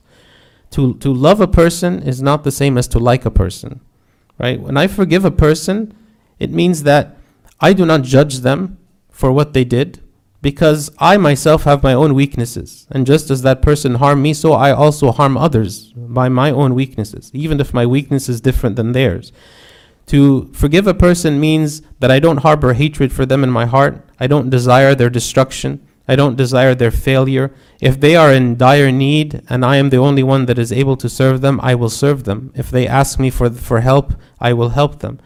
To, 0.71 0.95
to 0.95 1.13
love 1.13 1.41
a 1.41 1.47
person 1.47 2.01
is 2.01 2.21
not 2.21 2.43
the 2.43 2.51
same 2.51 2.77
as 2.77 2.87
to 2.89 2.99
like 2.99 3.25
a 3.25 3.31
person, 3.31 3.81
right? 4.37 4.59
When 4.59 4.77
I 4.77 4.87
forgive 4.87 5.25
a 5.25 5.31
person, 5.31 5.93
it 6.39 6.51
means 6.51 6.83
that 6.83 7.17
I 7.59 7.73
do 7.73 7.85
not 7.85 8.03
judge 8.03 8.39
them 8.39 8.77
for 9.09 9.31
what 9.31 9.53
they 9.53 9.63
did 9.63 10.01
because 10.41 10.89
I 10.97 11.17
myself 11.17 11.63
have 11.63 11.83
my 11.83 11.93
own 11.93 12.15
weaknesses. 12.15 12.87
And 12.89 13.05
just 13.05 13.29
as 13.29 13.43
that 13.43 13.61
person 13.61 13.95
harmed 13.95 14.23
me, 14.23 14.33
so 14.33 14.53
I 14.53 14.71
also 14.71 15.11
harm 15.11 15.37
others 15.37 15.93
by 15.95 16.29
my 16.29 16.49
own 16.49 16.73
weaknesses, 16.73 17.29
even 17.33 17.59
if 17.59 17.73
my 17.73 17.85
weakness 17.85 18.27
is 18.27 18.41
different 18.41 18.75
than 18.75 18.93
theirs. 18.93 19.31
To 20.07 20.49
forgive 20.53 20.87
a 20.87 20.93
person 20.93 21.39
means 21.39 21.83
that 21.99 22.11
I 22.11 22.19
don't 22.19 22.37
harbor 22.37 22.73
hatred 22.73 23.13
for 23.13 23.25
them 23.25 23.43
in 23.43 23.51
my 23.51 23.65
heart. 23.65 24.03
I 24.19 24.27
don't 24.27 24.49
desire 24.49 24.95
their 24.95 25.09
destruction. 25.09 25.85
I 26.07 26.15
don't 26.15 26.35
desire 26.35 26.75
their 26.75 26.91
failure. 26.91 27.53
If 27.79 27.99
they 27.99 28.15
are 28.15 28.33
in 28.33 28.57
dire 28.57 28.91
need 28.91 29.41
and 29.49 29.63
I 29.63 29.77
am 29.77 29.89
the 29.89 29.97
only 29.97 30.23
one 30.23 30.45
that 30.47 30.59
is 30.59 30.71
able 30.71 30.97
to 30.97 31.09
serve 31.09 31.41
them, 31.41 31.59
I 31.61 31.75
will 31.75 31.89
serve 31.89 32.23
them. 32.23 32.51
If 32.55 32.69
they 32.69 32.87
ask 32.87 33.19
me 33.19 33.29
for, 33.29 33.49
for 33.49 33.81
help, 33.81 34.13
I 34.39 34.53
will 34.53 34.69
help 34.69 34.99
them. 34.99 35.19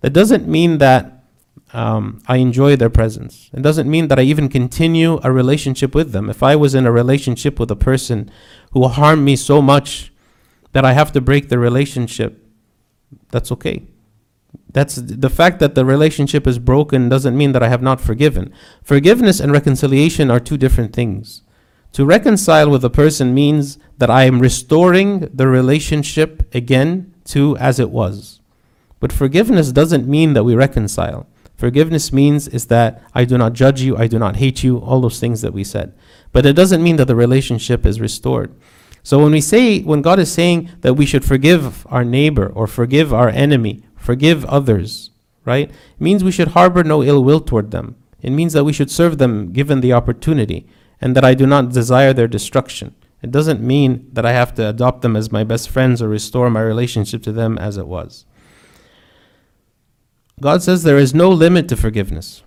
That 0.00 0.12
doesn't 0.12 0.46
mean 0.46 0.78
that 0.78 1.24
um, 1.72 2.22
I 2.26 2.36
enjoy 2.36 2.76
their 2.76 2.90
presence. 2.90 3.50
It 3.52 3.62
doesn't 3.62 3.90
mean 3.90 4.08
that 4.08 4.18
I 4.18 4.22
even 4.22 4.48
continue 4.48 5.18
a 5.22 5.32
relationship 5.32 5.94
with 5.94 6.12
them. 6.12 6.30
If 6.30 6.42
I 6.42 6.56
was 6.56 6.74
in 6.74 6.86
a 6.86 6.92
relationship 6.92 7.58
with 7.58 7.70
a 7.70 7.76
person 7.76 8.30
who 8.72 8.86
harmed 8.88 9.24
me 9.24 9.36
so 9.36 9.60
much 9.60 10.12
that 10.72 10.84
I 10.84 10.92
have 10.92 11.12
to 11.12 11.20
break 11.20 11.48
the 11.48 11.58
relationship, 11.58 12.44
that's 13.30 13.52
okay. 13.52 13.82
That's 14.70 14.96
the 14.96 15.30
fact 15.30 15.60
that 15.60 15.74
the 15.74 15.84
relationship 15.84 16.46
is 16.46 16.58
broken 16.58 17.08
doesn't 17.08 17.36
mean 17.36 17.52
that 17.52 17.62
I 17.62 17.68
have 17.68 17.82
not 17.82 18.00
forgiven. 18.00 18.52
Forgiveness 18.82 19.40
and 19.40 19.50
reconciliation 19.50 20.30
are 20.30 20.40
two 20.40 20.56
different 20.56 20.92
things. 20.92 21.42
To 21.92 22.04
reconcile 22.04 22.70
with 22.70 22.84
a 22.84 22.90
person 22.90 23.34
means 23.34 23.78
that 23.96 24.10
I 24.10 24.24
am 24.24 24.40
restoring 24.40 25.20
the 25.32 25.48
relationship 25.48 26.54
again 26.54 27.14
to 27.26 27.56
as 27.56 27.80
it 27.80 27.90
was. 27.90 28.40
But 29.00 29.12
forgiveness 29.12 29.72
doesn't 29.72 30.08
mean 30.08 30.34
that 30.34 30.44
we 30.44 30.54
reconcile. 30.54 31.26
Forgiveness 31.56 32.12
means 32.12 32.46
is 32.46 32.66
that 32.66 33.02
I 33.14 33.24
do 33.24 33.36
not 33.36 33.52
judge 33.52 33.80
you, 33.80 33.96
I 33.96 34.06
do 34.06 34.18
not 34.18 34.36
hate 34.36 34.62
you, 34.62 34.78
all 34.78 35.00
those 35.00 35.18
things 35.18 35.40
that 35.40 35.52
we 35.52 35.64
said. 35.64 35.92
But 36.30 36.46
it 36.46 36.52
doesn't 36.52 36.82
mean 36.82 36.96
that 36.96 37.06
the 37.06 37.16
relationship 37.16 37.84
is 37.84 38.00
restored. 38.00 38.54
So 39.02 39.18
when 39.18 39.32
we 39.32 39.40
say, 39.40 39.80
when 39.80 40.02
God 40.02 40.18
is 40.18 40.30
saying 40.30 40.70
that 40.82 40.94
we 40.94 41.06
should 41.06 41.24
forgive 41.24 41.86
our 41.88 42.04
neighbor 42.04 42.46
or 42.46 42.66
forgive 42.66 43.12
our 43.12 43.28
enemy, 43.28 43.82
forgive 43.98 44.44
others, 44.46 45.10
right? 45.44 45.70
It 45.70 46.00
means 46.00 46.24
we 46.24 46.32
should 46.32 46.48
harbor 46.48 46.82
no 46.82 47.02
ill 47.02 47.22
will 47.22 47.40
toward 47.40 47.70
them. 47.70 47.96
It 48.22 48.30
means 48.30 48.52
that 48.52 48.64
we 48.64 48.72
should 48.72 48.90
serve 48.90 49.18
them 49.18 49.52
given 49.52 49.80
the 49.80 49.92
opportunity 49.92 50.66
and 51.00 51.14
that 51.14 51.24
I 51.24 51.34
do 51.34 51.46
not 51.46 51.72
desire 51.72 52.12
their 52.12 52.28
destruction. 52.28 52.94
It 53.22 53.30
doesn't 53.30 53.60
mean 53.60 54.08
that 54.12 54.24
I 54.24 54.32
have 54.32 54.54
to 54.54 54.68
adopt 54.68 55.02
them 55.02 55.16
as 55.16 55.32
my 55.32 55.44
best 55.44 55.70
friends 55.70 56.00
or 56.00 56.08
restore 56.08 56.50
my 56.50 56.62
relationship 56.62 57.22
to 57.24 57.32
them 57.32 57.58
as 57.58 57.76
it 57.76 57.86
was. 57.86 58.24
God 60.40 60.62
says 60.62 60.82
there 60.82 60.98
is 60.98 61.14
no 61.14 61.28
limit 61.28 61.68
to 61.68 61.76
forgiveness. 61.76 62.42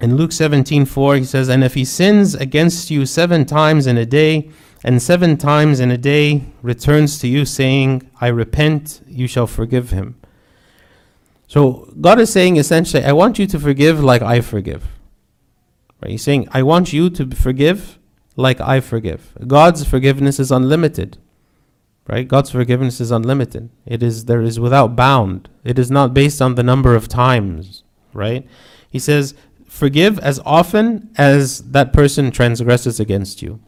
In 0.00 0.16
Luke 0.16 0.32
17:4 0.32 1.16
he 1.16 1.24
says, 1.24 1.48
"And 1.48 1.62
if 1.62 1.74
he 1.74 1.84
sins 1.84 2.34
against 2.34 2.90
you 2.90 3.06
7 3.06 3.44
times 3.44 3.86
in 3.86 3.96
a 3.96 4.06
day, 4.06 4.48
and 4.82 5.00
7 5.00 5.36
times 5.36 5.80
in 5.80 5.90
a 5.90 5.98
day 5.98 6.44
returns 6.62 7.18
to 7.18 7.28
you 7.28 7.44
saying, 7.44 8.02
I 8.20 8.28
repent, 8.28 9.02
you 9.06 9.26
shall 9.26 9.46
forgive 9.46 9.90
him." 9.90 10.16
So 11.54 11.92
God 12.00 12.20
is 12.20 12.32
saying 12.32 12.56
essentially, 12.56 13.04
I 13.04 13.12
want 13.12 13.38
you 13.38 13.46
to 13.46 13.58
forgive 13.60 14.02
like 14.02 14.22
I 14.22 14.40
forgive. 14.40 14.84
Right? 16.02 16.12
He's 16.12 16.22
saying, 16.22 16.48
I 16.50 16.62
want 16.62 16.92
you 16.92 17.08
to 17.10 17.30
forgive 17.30 17.98
like 18.36 18.60
I 18.60 18.80
forgive. 18.80 19.32
God's 19.46 19.84
forgiveness 19.84 20.38
is 20.38 20.50
unlimited 20.50 21.18
right 22.06 22.28
god's 22.28 22.50
forgiveness 22.50 23.00
is 23.00 23.10
unlimited 23.10 23.70
it 23.86 24.02
is 24.02 24.26
there 24.26 24.42
is 24.42 24.60
without 24.60 24.94
bound 24.94 25.48
it 25.64 25.78
is 25.78 25.90
not 25.90 26.12
based 26.12 26.42
on 26.42 26.54
the 26.54 26.62
number 26.62 26.94
of 26.94 27.08
times 27.08 27.82
right 28.12 28.46
he 28.90 28.98
says 28.98 29.34
forgive 29.74 30.20
as 30.20 30.40
often 30.46 31.10
as 31.16 31.60
that 31.72 31.92
person 31.92 32.30
transgresses 32.30 33.00
against 33.00 33.42
you, 33.42 33.58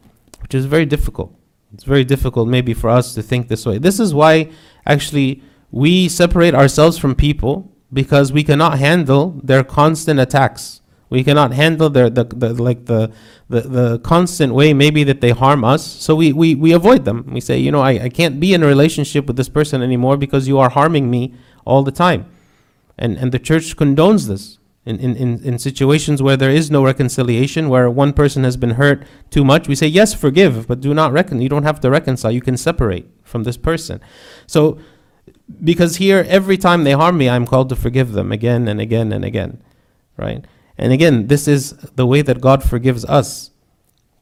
which 0.41 0.55
is 0.55 0.65
very 0.65 0.85
difficult. 0.85 1.35
It's 1.73 1.83
very 1.83 2.05
difficult, 2.05 2.47
maybe, 2.47 2.73
for 2.73 2.89
us 2.89 3.13
to 3.15 3.21
think 3.21 3.49
this 3.49 3.65
way. 3.65 3.77
This 3.77 3.99
is 3.99 4.13
why, 4.13 4.49
actually, 4.85 5.43
we 5.69 6.07
separate 6.07 6.55
ourselves 6.55 6.97
from 6.97 7.13
people 7.13 7.69
because 7.91 8.31
we 8.31 8.43
cannot 8.43 8.79
handle 8.79 9.39
their 9.43 9.63
constant 9.63 10.19
attacks. 10.19 10.81
We 11.09 11.23
cannot 11.23 11.53
handle 11.53 11.89
their 11.89 12.09
the, 12.09 12.25
the 12.25 12.53
like 12.53 12.85
the, 12.85 13.11
the 13.49 13.61
the 13.61 13.99
constant 13.99 14.53
way 14.53 14.73
maybe 14.73 15.05
that 15.05 15.21
they 15.21 15.31
harm 15.31 15.63
us. 15.63 15.85
So 15.85 16.15
we, 16.15 16.33
we, 16.33 16.53
we 16.53 16.73
avoid 16.73 17.05
them. 17.05 17.25
We 17.31 17.39
say, 17.39 17.57
you 17.59 17.71
know, 17.71 17.81
I, 17.81 17.91
I 18.03 18.09
can't 18.09 18.41
be 18.41 18.53
in 18.53 18.61
a 18.61 18.67
relationship 18.67 19.25
with 19.25 19.37
this 19.37 19.47
person 19.47 19.81
anymore 19.81 20.17
because 20.17 20.47
you 20.49 20.59
are 20.59 20.69
harming 20.69 21.09
me 21.09 21.33
all 21.65 21.83
the 21.83 21.93
time. 21.93 22.25
And 22.97 23.17
and 23.17 23.31
the 23.31 23.39
church 23.39 23.77
condones 23.77 24.27
this 24.27 24.57
in, 24.87 24.99
in, 25.01 25.15
in, 25.17 25.43
in 25.43 25.59
situations 25.59 26.23
where 26.23 26.37
there 26.37 26.49
is 26.49 26.71
no 26.71 26.83
reconciliation, 26.83 27.67
where 27.67 27.89
one 27.91 28.13
person 28.13 28.45
has 28.45 28.55
been 28.55 28.71
hurt 28.71 29.03
too 29.29 29.43
much, 29.43 29.67
we 29.67 29.75
say, 29.75 29.85
yes, 29.85 30.13
forgive, 30.13 30.65
but 30.65 30.79
do 30.79 30.93
not 30.93 31.11
reckon. 31.11 31.41
You 31.41 31.49
don't 31.49 31.63
have 31.63 31.81
to 31.81 31.89
reconcile. 31.89 32.31
You 32.31 32.39
can 32.39 32.55
separate 32.55 33.05
from 33.23 33.43
this 33.43 33.57
person. 33.57 33.99
So, 34.47 34.79
because 35.63 35.97
here, 35.97 36.25
every 36.27 36.57
time 36.57 36.83
they 36.83 36.91
harm 36.91 37.17
me, 37.17 37.29
I'm 37.29 37.45
called 37.45 37.69
to 37.69 37.75
forgive 37.75 38.11
them 38.11 38.31
again 38.31 38.67
and 38.67 38.81
again 38.81 39.11
and 39.11 39.23
again, 39.23 39.61
right? 40.17 40.45
And 40.77 40.93
again, 40.93 41.27
this 41.27 41.47
is 41.47 41.71
the 41.71 42.05
way 42.05 42.21
that 42.21 42.41
God 42.41 42.63
forgives 42.63 43.05
us 43.05 43.51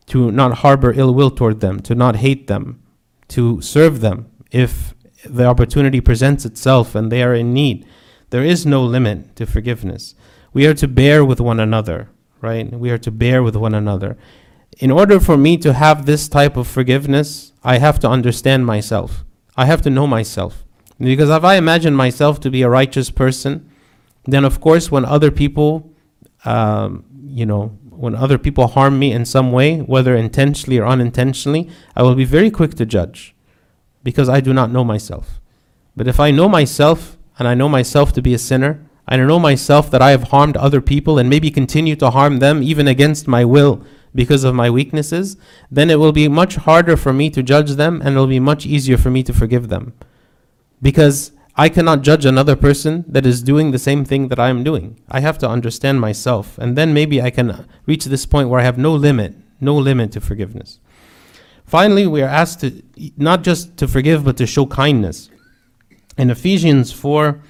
to 0.07 0.31
not 0.31 0.59
harbor 0.59 0.93
ill 0.93 1.13
will 1.13 1.31
toward 1.31 1.59
them, 1.59 1.79
to 1.81 1.95
not 1.95 2.17
hate 2.17 2.47
them, 2.47 2.81
to 3.29 3.59
serve 3.61 4.01
them 4.01 4.31
if 4.51 4.93
the 5.25 5.45
opportunity 5.45 5.99
presents 5.99 6.45
itself 6.45 6.93
and 6.95 7.11
they 7.11 7.23
are 7.23 7.33
in 7.33 7.53
need. 7.53 7.85
There 8.29 8.43
is 8.43 8.65
no 8.65 8.83
limit 8.83 9.35
to 9.37 9.45
forgiveness. 9.45 10.13
We 10.53 10.67
are 10.67 10.73
to 10.75 10.87
bear 10.87 11.25
with 11.25 11.39
one 11.39 11.59
another, 11.59 12.09
right? 12.41 12.71
We 12.71 12.91
are 12.91 12.97
to 12.99 13.11
bear 13.11 13.41
with 13.41 13.55
one 13.55 13.73
another. 13.73 14.17
In 14.77 14.91
order 14.91 15.19
for 15.19 15.37
me 15.37 15.57
to 15.57 15.73
have 15.73 16.05
this 16.05 16.27
type 16.27 16.55
of 16.55 16.67
forgiveness, 16.67 17.53
I 17.63 17.79
have 17.79 17.99
to 17.99 18.09
understand 18.09 18.65
myself. 18.65 19.23
I 19.57 19.65
have 19.65 19.81
to 19.83 19.89
know 19.89 20.05
myself. 20.05 20.64
Because 20.99 21.29
if 21.29 21.43
I 21.43 21.55
imagine 21.55 21.93
myself 21.93 22.39
to 22.41 22.49
be 22.49 22.61
a 22.61 22.69
righteous 22.69 23.09
person, 23.09 23.69
then 24.23 24.45
of 24.45 24.61
course, 24.61 24.91
when 24.91 25.05
other 25.05 25.31
people, 25.31 25.91
um, 26.45 27.05
you 27.25 27.45
know, 27.45 27.77
when 27.89 28.15
other 28.15 28.37
people 28.37 28.67
harm 28.67 28.99
me 28.99 29.11
in 29.11 29.25
some 29.25 29.51
way, 29.51 29.79
whether 29.79 30.15
intentionally 30.15 30.79
or 30.79 30.85
unintentionally, 30.85 31.69
I 31.95 32.03
will 32.03 32.15
be 32.15 32.25
very 32.25 32.51
quick 32.51 32.75
to 32.75 32.85
judge 32.85 33.35
because 34.03 34.29
I 34.29 34.41
do 34.41 34.53
not 34.53 34.71
know 34.71 34.83
myself. 34.83 35.39
But 35.95 36.07
if 36.07 36.19
I 36.19 36.31
know 36.31 36.49
myself 36.49 37.17
and 37.39 37.47
I 37.47 37.53
know 37.53 37.69
myself 37.69 38.13
to 38.13 38.21
be 38.21 38.33
a 38.33 38.39
sinner, 38.39 38.85
I 39.07 39.17
know 39.17 39.39
myself 39.39 39.91
that 39.91 40.01
I 40.01 40.11
have 40.11 40.23
harmed 40.23 40.57
other 40.57 40.81
people 40.81 41.19
and 41.19 41.29
maybe 41.29 41.51
continue 41.51 41.95
to 41.97 42.09
harm 42.09 42.39
them 42.39 42.63
even 42.63 42.87
against 42.87 43.27
my 43.27 43.45
will 43.45 43.83
because 44.13 44.43
of 44.43 44.55
my 44.55 44.69
weaknesses, 44.69 45.37
then 45.69 45.89
it 45.89 45.99
will 45.99 46.13
be 46.13 46.27
much 46.27 46.55
harder 46.55 46.97
for 46.97 47.13
me 47.13 47.29
to 47.29 47.43
judge 47.43 47.71
them 47.71 48.01
and 48.01 48.15
it 48.15 48.19
will 48.19 48.27
be 48.27 48.39
much 48.39 48.65
easier 48.65 48.97
for 48.97 49.11
me 49.11 49.21
to 49.23 49.33
forgive 49.33 49.67
them. 49.67 49.93
Because 50.81 51.31
I 51.55 51.69
cannot 51.69 52.01
judge 52.01 52.25
another 52.25 52.55
person 52.55 53.05
that 53.07 53.25
is 53.25 53.41
doing 53.41 53.71
the 53.71 53.79
same 53.79 54.03
thing 54.03 54.27
that 54.27 54.39
I 54.39 54.49
am 54.49 54.63
doing. 54.63 54.99
I 55.09 55.21
have 55.21 55.37
to 55.39 55.49
understand 55.49 56.01
myself. 56.01 56.57
And 56.57 56.77
then 56.77 56.93
maybe 56.93 57.21
I 57.21 57.29
can 57.29 57.67
reach 57.85 58.05
this 58.05 58.25
point 58.25 58.49
where 58.49 58.59
I 58.59 58.63
have 58.63 58.77
no 58.77 58.93
limit, 58.93 59.35
no 59.61 59.75
limit 59.75 60.11
to 60.13 60.21
forgiveness. 60.21 60.79
Finally, 61.65 62.07
we 62.07 62.21
are 62.21 62.29
asked 62.29 62.59
to 62.61 62.83
not 63.17 63.43
just 63.43 63.77
to 63.77 63.87
forgive, 63.87 64.23
but 64.23 64.37
to 64.37 64.45
show 64.45 64.65
kindness. 64.65 65.29
In 66.17 66.29
Ephesians 66.29 66.91
4, 66.91 67.41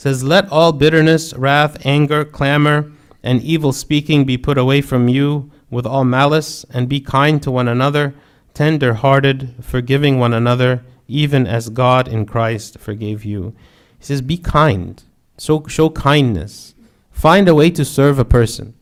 says, 0.00 0.24
Let 0.24 0.50
all 0.50 0.72
bitterness, 0.72 1.34
wrath, 1.34 1.84
anger, 1.84 2.24
clamor, 2.24 2.90
and 3.22 3.42
evil 3.42 3.70
speaking 3.70 4.24
be 4.24 4.38
put 4.38 4.56
away 4.56 4.80
from 4.80 5.08
you 5.08 5.50
with 5.68 5.86
all 5.86 6.04
malice, 6.04 6.64
and 6.70 6.88
be 6.88 7.00
kind 7.00 7.42
to 7.42 7.50
one 7.50 7.68
another, 7.68 8.14
tender 8.54 8.94
hearted, 8.94 9.54
forgiving 9.60 10.18
one 10.18 10.32
another, 10.32 10.82
even 11.10 11.46
as 11.46 11.68
God 11.68 12.08
in 12.08 12.26
Christ 12.26 12.78
forgave 12.78 13.24
you. 13.24 13.54
He 13.98 14.04
says, 14.04 14.22
Be 14.22 14.36
kind. 14.36 15.02
So 15.36 15.66
show 15.66 15.90
kindness. 15.90 16.74
Find 17.10 17.48
a 17.48 17.54
way 17.54 17.70
to 17.70 17.84
serve 17.84 18.18
a 18.18 18.24
person. 18.24 18.74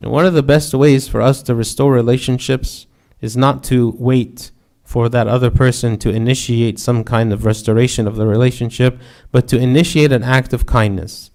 And 0.00 0.10
one 0.10 0.26
of 0.26 0.34
the 0.34 0.42
best 0.42 0.74
ways 0.74 1.08
for 1.08 1.22
us 1.22 1.42
to 1.44 1.54
restore 1.54 1.92
relationships 1.92 2.86
is 3.20 3.36
not 3.36 3.64
to 3.64 3.94
wait 3.98 4.50
for 4.84 5.08
that 5.08 5.26
other 5.26 5.50
person 5.50 5.96
to 5.98 6.10
initiate 6.10 6.78
some 6.78 7.04
kind 7.04 7.32
of 7.32 7.46
restoration 7.46 8.06
of 8.06 8.16
the 8.16 8.26
relationship, 8.26 9.00
but 9.32 9.48
to 9.48 9.58
initiate 9.58 10.12
an 10.12 10.22
act 10.22 10.52
of 10.52 10.66
kindness. 10.66 11.30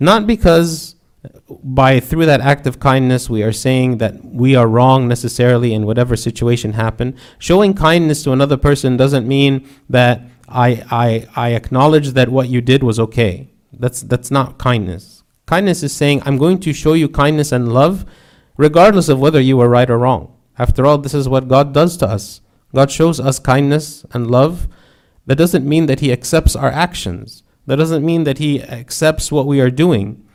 Not 0.00 0.26
because 0.26 0.95
by 1.48 2.00
through 2.00 2.26
that 2.26 2.40
act 2.40 2.66
of 2.66 2.80
kindness 2.80 3.30
we 3.30 3.42
are 3.42 3.52
saying 3.52 3.98
that 3.98 4.24
we 4.24 4.54
are 4.54 4.66
wrong 4.66 5.08
necessarily 5.08 5.72
in 5.72 5.86
whatever 5.86 6.16
situation 6.16 6.72
happened. 6.72 7.14
Showing 7.38 7.74
kindness 7.74 8.22
to 8.24 8.32
another 8.32 8.56
person 8.56 8.96
doesn't 8.96 9.26
mean 9.26 9.68
that 9.88 10.22
I, 10.48 10.84
I, 10.90 11.26
I 11.34 11.54
acknowledge 11.54 12.10
that 12.10 12.28
what 12.28 12.48
you 12.48 12.60
did 12.60 12.82
was 12.82 12.98
okay. 13.00 13.50
That's, 13.72 14.02
that's 14.02 14.30
not 14.30 14.58
kindness. 14.58 15.22
Kindness 15.46 15.82
is 15.82 15.94
saying, 15.94 16.22
I'm 16.24 16.38
going 16.38 16.60
to 16.60 16.72
show 16.72 16.94
you 16.94 17.08
kindness 17.08 17.52
and 17.52 17.72
love 17.72 18.04
regardless 18.56 19.08
of 19.08 19.20
whether 19.20 19.40
you 19.40 19.56
were 19.56 19.68
right 19.68 19.90
or 19.90 19.98
wrong. 19.98 20.34
After 20.58 20.86
all, 20.86 20.98
this 20.98 21.14
is 21.14 21.28
what 21.28 21.48
God 21.48 21.74
does 21.74 21.96
to 21.98 22.08
us. 22.08 22.40
God 22.74 22.90
shows 22.90 23.20
us 23.20 23.38
kindness 23.38 24.04
and 24.12 24.30
love, 24.30 24.68
that 25.26 25.36
doesn't 25.36 25.68
mean 25.68 25.86
that 25.86 26.00
He 26.00 26.12
accepts 26.12 26.56
our 26.56 26.70
actions. 26.70 27.42
That 27.66 27.76
doesn't 27.76 28.04
mean 28.04 28.24
that 28.24 28.38
He 28.38 28.62
accepts 28.62 29.30
what 29.30 29.46
we 29.46 29.60
are 29.60 29.70
doing. 29.70 30.25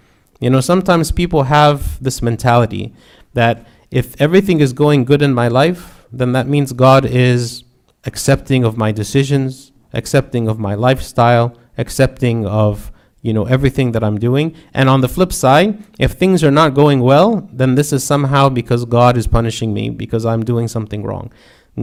You 0.42 0.50
know, 0.50 0.60
sometimes 0.60 1.12
people 1.12 1.44
have 1.44 2.04
this 2.04 2.22
mentality 2.22 2.94
that 3.34 3.66
if 3.92 4.20
everything 4.20 4.60
is 4.60 4.74
going 4.74 5.06
good 5.06 5.22
in 5.22 5.34
my 5.34 5.48
life, 5.48 6.06
then 6.12 6.34
that 6.34 6.48
means 6.48 6.74
God 6.74 7.06
is 7.06 7.64
accepting 8.06 8.64
of 8.64 8.76
my 8.76 8.92
decisions, 8.92 9.72
accepting 9.94 10.48
of 10.48 10.58
my 10.60 10.74
lifestyle, 10.74 11.56
accepting 11.78 12.46
of 12.46 12.92
you 13.22 13.34
know 13.34 13.46
everything 13.46 13.92
that 13.92 14.04
I'm 14.04 14.18
doing. 14.18 14.56
And 14.74 14.90
on 14.90 15.02
the 15.02 15.08
flip 15.08 15.32
side, 15.32 15.84
if 16.00 16.14
things 16.14 16.44
are 16.44 16.52
not 16.52 16.74
going 16.74 17.02
well, 17.02 17.48
then 17.54 17.76
this 17.76 17.94
is 17.94 18.04
somehow 18.04 18.50
because 18.50 18.84
God 18.86 19.18
is 19.18 19.28
punishing 19.28 19.76
me 19.76 19.92
because 19.92 20.26
I'm 20.26 20.44
doing 20.44 20.68
something 20.68 21.04
wrong. 21.04 21.32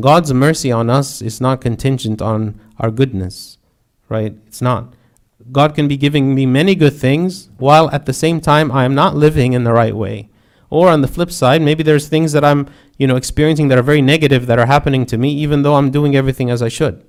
God's 0.00 0.34
mercy 0.34 0.72
on 0.72 0.90
us 0.90 1.22
is 1.22 1.40
not 1.40 1.60
contingent 1.60 2.20
on 2.20 2.60
our 2.78 2.90
goodness, 2.90 3.58
right? 4.08 4.34
It's 4.48 4.60
not. 4.60 4.94
God 5.52 5.74
can 5.74 5.88
be 5.88 5.96
giving 5.96 6.34
me 6.34 6.46
many 6.46 6.74
good 6.74 6.94
things 6.94 7.50
while 7.58 7.90
at 7.90 8.06
the 8.06 8.12
same 8.12 8.40
time 8.40 8.72
I 8.72 8.84
am 8.84 8.94
not 8.94 9.16
living 9.16 9.52
in 9.52 9.64
the 9.64 9.72
right 9.72 9.94
way. 9.94 10.30
Or 10.70 10.88
on 10.88 11.00
the 11.00 11.08
flip 11.08 11.30
side, 11.30 11.62
maybe 11.62 11.82
there's 11.82 12.08
things 12.08 12.32
that 12.32 12.44
I'm, 12.44 12.68
you 12.98 13.06
know, 13.06 13.16
experiencing 13.16 13.68
that 13.68 13.78
are 13.78 13.82
very 13.82 14.02
negative 14.02 14.46
that 14.46 14.58
are 14.58 14.66
happening 14.66 15.06
to 15.06 15.16
me 15.16 15.32
even 15.32 15.62
though 15.62 15.76
I'm 15.76 15.90
doing 15.90 16.14
everything 16.14 16.50
as 16.50 16.62
I 16.62 16.68
should, 16.68 17.04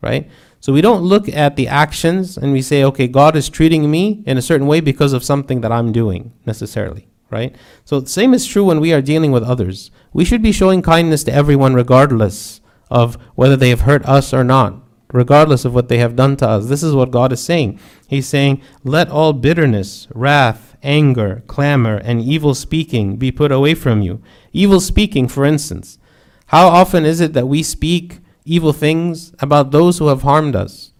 right? 0.00 0.30
So 0.60 0.72
we 0.72 0.80
don't 0.80 1.02
look 1.02 1.28
at 1.28 1.56
the 1.56 1.68
actions 1.68 2.38
and 2.38 2.52
we 2.52 2.62
say, 2.62 2.84
okay, 2.84 3.08
God 3.08 3.36
is 3.36 3.50
treating 3.50 3.90
me 3.90 4.22
in 4.26 4.38
a 4.38 4.42
certain 4.42 4.66
way 4.66 4.80
because 4.80 5.12
of 5.12 5.24
something 5.24 5.60
that 5.60 5.72
I'm 5.72 5.92
doing 5.92 6.32
necessarily 6.46 7.08
right? 7.32 7.56
So 7.84 7.98
the 7.98 8.08
same 8.08 8.34
is 8.34 8.46
true 8.46 8.66
when 8.66 8.78
we 8.78 8.92
are 8.92 9.02
dealing 9.02 9.32
with 9.32 9.42
others. 9.42 9.90
We 10.12 10.24
should 10.24 10.42
be 10.42 10.52
showing 10.52 10.82
kindness 10.82 11.24
to 11.24 11.32
everyone 11.32 11.74
regardless 11.74 12.60
of 12.90 13.16
whether 13.34 13.56
they 13.56 13.70
have 13.70 13.80
hurt 13.80 14.04
us 14.04 14.34
or 14.34 14.44
not, 14.44 14.81
regardless 15.12 15.64
of 15.64 15.74
what 15.74 15.88
they 15.88 15.98
have 15.98 16.16
done 16.16 16.36
to 16.38 16.48
us. 16.48 16.66
This 16.66 16.82
is 16.82 16.94
what 16.94 17.10
God 17.10 17.32
is 17.32 17.42
saying. 17.42 17.78
He's 18.08 18.26
saying, 18.26 18.62
Let 18.82 19.08
all 19.08 19.32
bitterness, 19.32 20.08
wrath, 20.14 20.76
anger, 20.82 21.42
clamor, 21.46 21.96
and 21.96 22.20
evil 22.20 22.54
speaking 22.54 23.16
be 23.16 23.30
put 23.30 23.52
away 23.52 23.74
from 23.74 24.02
you. 24.02 24.22
Evil 24.52 24.80
speaking, 24.80 25.28
for 25.28 25.44
instance. 25.44 25.98
How 26.46 26.68
often 26.68 27.04
is 27.04 27.20
it 27.20 27.32
that 27.32 27.48
we 27.48 27.62
speak 27.62 28.18
evil 28.44 28.72
things 28.72 29.32
about 29.38 29.70
those 29.70 29.98
who 29.98 30.08
have 30.08 30.22
harmed 30.22 30.56
us? 30.56 30.92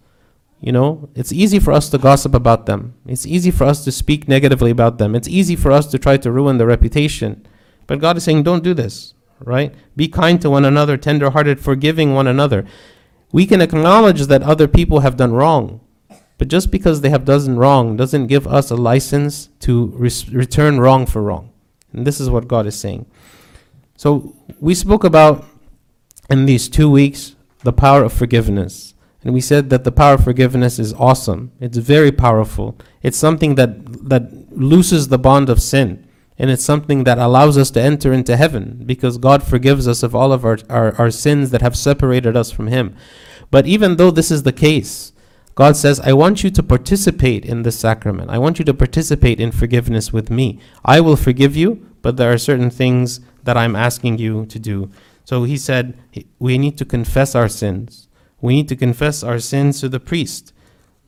You 0.59 0.71
know, 0.71 1.09
it's 1.13 1.33
easy 1.33 1.59
for 1.59 1.73
us 1.73 1.89
to 1.89 1.97
gossip 1.97 2.33
about 2.33 2.65
them. 2.67 2.95
It's 3.05 3.25
easy 3.25 3.51
for 3.51 3.65
us 3.65 3.83
to 3.83 3.91
speak 3.91 4.29
negatively 4.29 4.71
about 4.71 4.97
them. 4.97 5.13
It's 5.13 5.27
easy 5.27 5.57
for 5.57 5.71
us 5.71 5.87
to 5.87 5.99
try 5.99 6.15
to 6.17 6.31
ruin 6.31 6.57
their 6.57 6.67
reputation. 6.67 7.45
But 7.85 7.99
God 7.99 8.15
is 8.15 8.23
saying, 8.23 8.43
don't 8.43 8.63
do 8.63 8.73
this, 8.73 9.13
right? 9.41 9.75
Be 9.97 10.07
kind 10.07 10.41
to 10.41 10.49
one 10.49 10.63
another, 10.63 10.95
tenderhearted, 10.95 11.59
forgiving 11.59 12.13
one 12.13 12.27
another. 12.27 12.65
We 13.33 13.45
can 13.47 13.61
acknowledge 13.61 14.27
that 14.27 14.43
other 14.43 14.67
people 14.67 15.01
have 15.01 15.17
done 15.17 15.33
wrong, 15.33 15.81
but 16.37 16.47
just 16.47 16.71
because 16.71 17.01
they 17.01 17.09
have 17.09 17.25
done 17.25 17.57
wrong 17.57 17.97
doesn't 17.97 18.27
give 18.27 18.47
us 18.47 18.69
a 18.69 18.75
license 18.75 19.49
to 19.61 19.87
res- 19.87 20.29
return 20.29 20.79
wrong 20.79 21.05
for 21.05 21.21
wrong. 21.21 21.51
And 21.91 22.05
this 22.07 22.21
is 22.21 22.29
what 22.29 22.47
God 22.47 22.67
is 22.67 22.79
saying. 22.79 23.07
So 23.97 24.35
we 24.59 24.75
spoke 24.75 25.03
about 25.03 25.45
in 26.29 26.45
these 26.45 26.69
two 26.69 26.89
weeks 26.89 27.35
the 27.63 27.73
power 27.73 28.03
of 28.03 28.13
forgiveness. 28.13 28.93
And 29.23 29.33
we 29.33 29.41
said 29.41 29.69
that 29.71 29.83
the 29.83 29.91
power 29.91 30.15
of 30.15 30.23
forgiveness 30.23 30.77
is 30.77 30.93
awesome. 30.93 31.51
It's 31.59 31.77
very 31.77 32.11
powerful. 32.11 32.77
It's 33.01 33.17
something 33.17 33.55
that, 33.55 34.09
that 34.09 34.31
looses 34.55 35.07
the 35.07 35.17
bond 35.17 35.49
of 35.49 35.61
sin. 35.61 36.02
And 36.37 36.49
it's 36.49 36.65
something 36.65 37.03
that 37.03 37.19
allows 37.19 37.57
us 37.57 37.69
to 37.71 37.81
enter 37.81 38.11
into 38.11 38.35
heaven 38.35 38.83
because 38.85 39.17
God 39.17 39.43
forgives 39.43 39.87
us 39.87 40.01
of 40.03 40.15
all 40.15 40.33
of 40.33 40.43
our, 40.43 40.57
our, 40.69 40.95
our 40.95 41.11
sins 41.11 41.51
that 41.51 41.61
have 41.61 41.77
separated 41.77 42.35
us 42.35 42.51
from 42.51 42.67
Him. 42.67 42.95
But 43.51 43.67
even 43.67 43.97
though 43.97 44.11
this 44.11 44.31
is 44.31 44.43
the 44.43 44.51
case, 44.51 45.13
God 45.55 45.75
says, 45.75 45.99
I 45.99 46.13
want 46.13 46.43
you 46.43 46.49
to 46.49 46.63
participate 46.63 47.45
in 47.45 47.61
this 47.61 47.77
sacrament. 47.77 48.31
I 48.31 48.39
want 48.39 48.57
you 48.57 48.65
to 48.65 48.73
participate 48.73 49.39
in 49.39 49.51
forgiveness 49.51 50.11
with 50.11 50.31
me. 50.31 50.59
I 50.83 50.99
will 50.99 51.15
forgive 51.15 51.55
you, 51.55 51.87
but 52.01 52.17
there 52.17 52.31
are 52.33 52.39
certain 52.39 52.71
things 52.71 53.19
that 53.43 53.55
I'm 53.55 53.75
asking 53.75 54.17
you 54.17 54.47
to 54.47 54.57
do. 54.57 54.89
So 55.25 55.43
he 55.43 55.57
said, 55.57 55.97
we 56.39 56.57
need 56.57 56.77
to 56.79 56.85
confess 56.85 57.35
our 57.35 57.47
sins. 57.47 58.07
We 58.41 58.55
need 58.55 58.67
to 58.69 58.75
confess 58.75 59.23
our 59.23 59.39
sins 59.39 59.79
to 59.81 59.89
the 59.89 59.99
priest. 59.99 60.51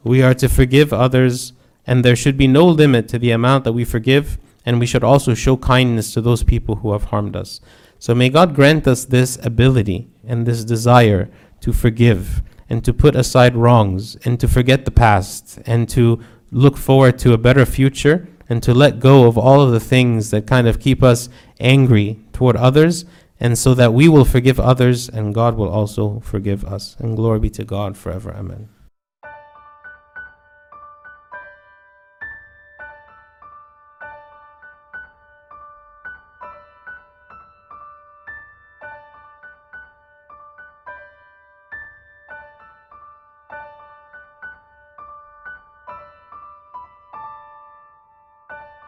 We 0.03 0.21
are 0.21 0.35
to 0.35 0.47
forgive 0.47 0.93
others, 0.93 1.53
and 1.87 2.05
there 2.05 2.15
should 2.15 2.37
be 2.37 2.47
no 2.47 2.67
limit 2.67 3.07
to 3.09 3.19
the 3.19 3.31
amount 3.31 3.63
that 3.63 3.73
we 3.73 3.83
forgive, 3.83 4.37
and 4.65 4.79
we 4.79 4.85
should 4.85 5.03
also 5.03 5.33
show 5.33 5.57
kindness 5.57 6.13
to 6.13 6.21
those 6.21 6.43
people 6.43 6.77
who 6.77 6.91
have 6.93 7.05
harmed 7.05 7.35
us. 7.35 7.61
So 7.99 8.13
may 8.15 8.29
God 8.29 8.55
grant 8.55 8.87
us 8.87 9.05
this 9.05 9.37
ability 9.43 10.09
and 10.25 10.45
this 10.45 10.63
desire 10.63 11.29
to 11.61 11.71
forgive 11.71 12.41
and 12.69 12.83
to 12.83 12.93
put 12.93 13.15
aside 13.15 13.55
wrongs 13.55 14.15
and 14.25 14.39
to 14.39 14.47
forget 14.47 14.85
the 14.85 14.91
past 14.91 15.59
and 15.65 15.87
to 15.89 16.19
look 16.51 16.77
forward 16.77 17.17
to 17.19 17.33
a 17.33 17.37
better 17.37 17.65
future 17.65 18.27
and 18.49 18.61
to 18.63 18.73
let 18.73 18.99
go 18.99 19.27
of 19.27 19.37
all 19.37 19.61
of 19.61 19.71
the 19.71 19.79
things 19.79 20.29
that 20.31 20.47
kind 20.47 20.67
of 20.67 20.79
keep 20.79 21.03
us 21.03 21.29
angry 21.59 22.19
toward 22.33 22.55
others 22.55 23.05
and 23.39 23.57
so 23.57 23.73
that 23.73 23.93
we 23.93 24.07
will 24.07 24.25
forgive 24.25 24.59
others 24.59 25.09
and 25.09 25.33
God 25.33 25.55
will 25.55 25.69
also 25.69 26.19
forgive 26.21 26.63
us. 26.63 26.95
And 26.99 27.15
glory 27.15 27.39
be 27.39 27.49
to 27.51 27.63
God 27.63 27.97
forever. 27.97 28.33
Amen. 28.33 28.69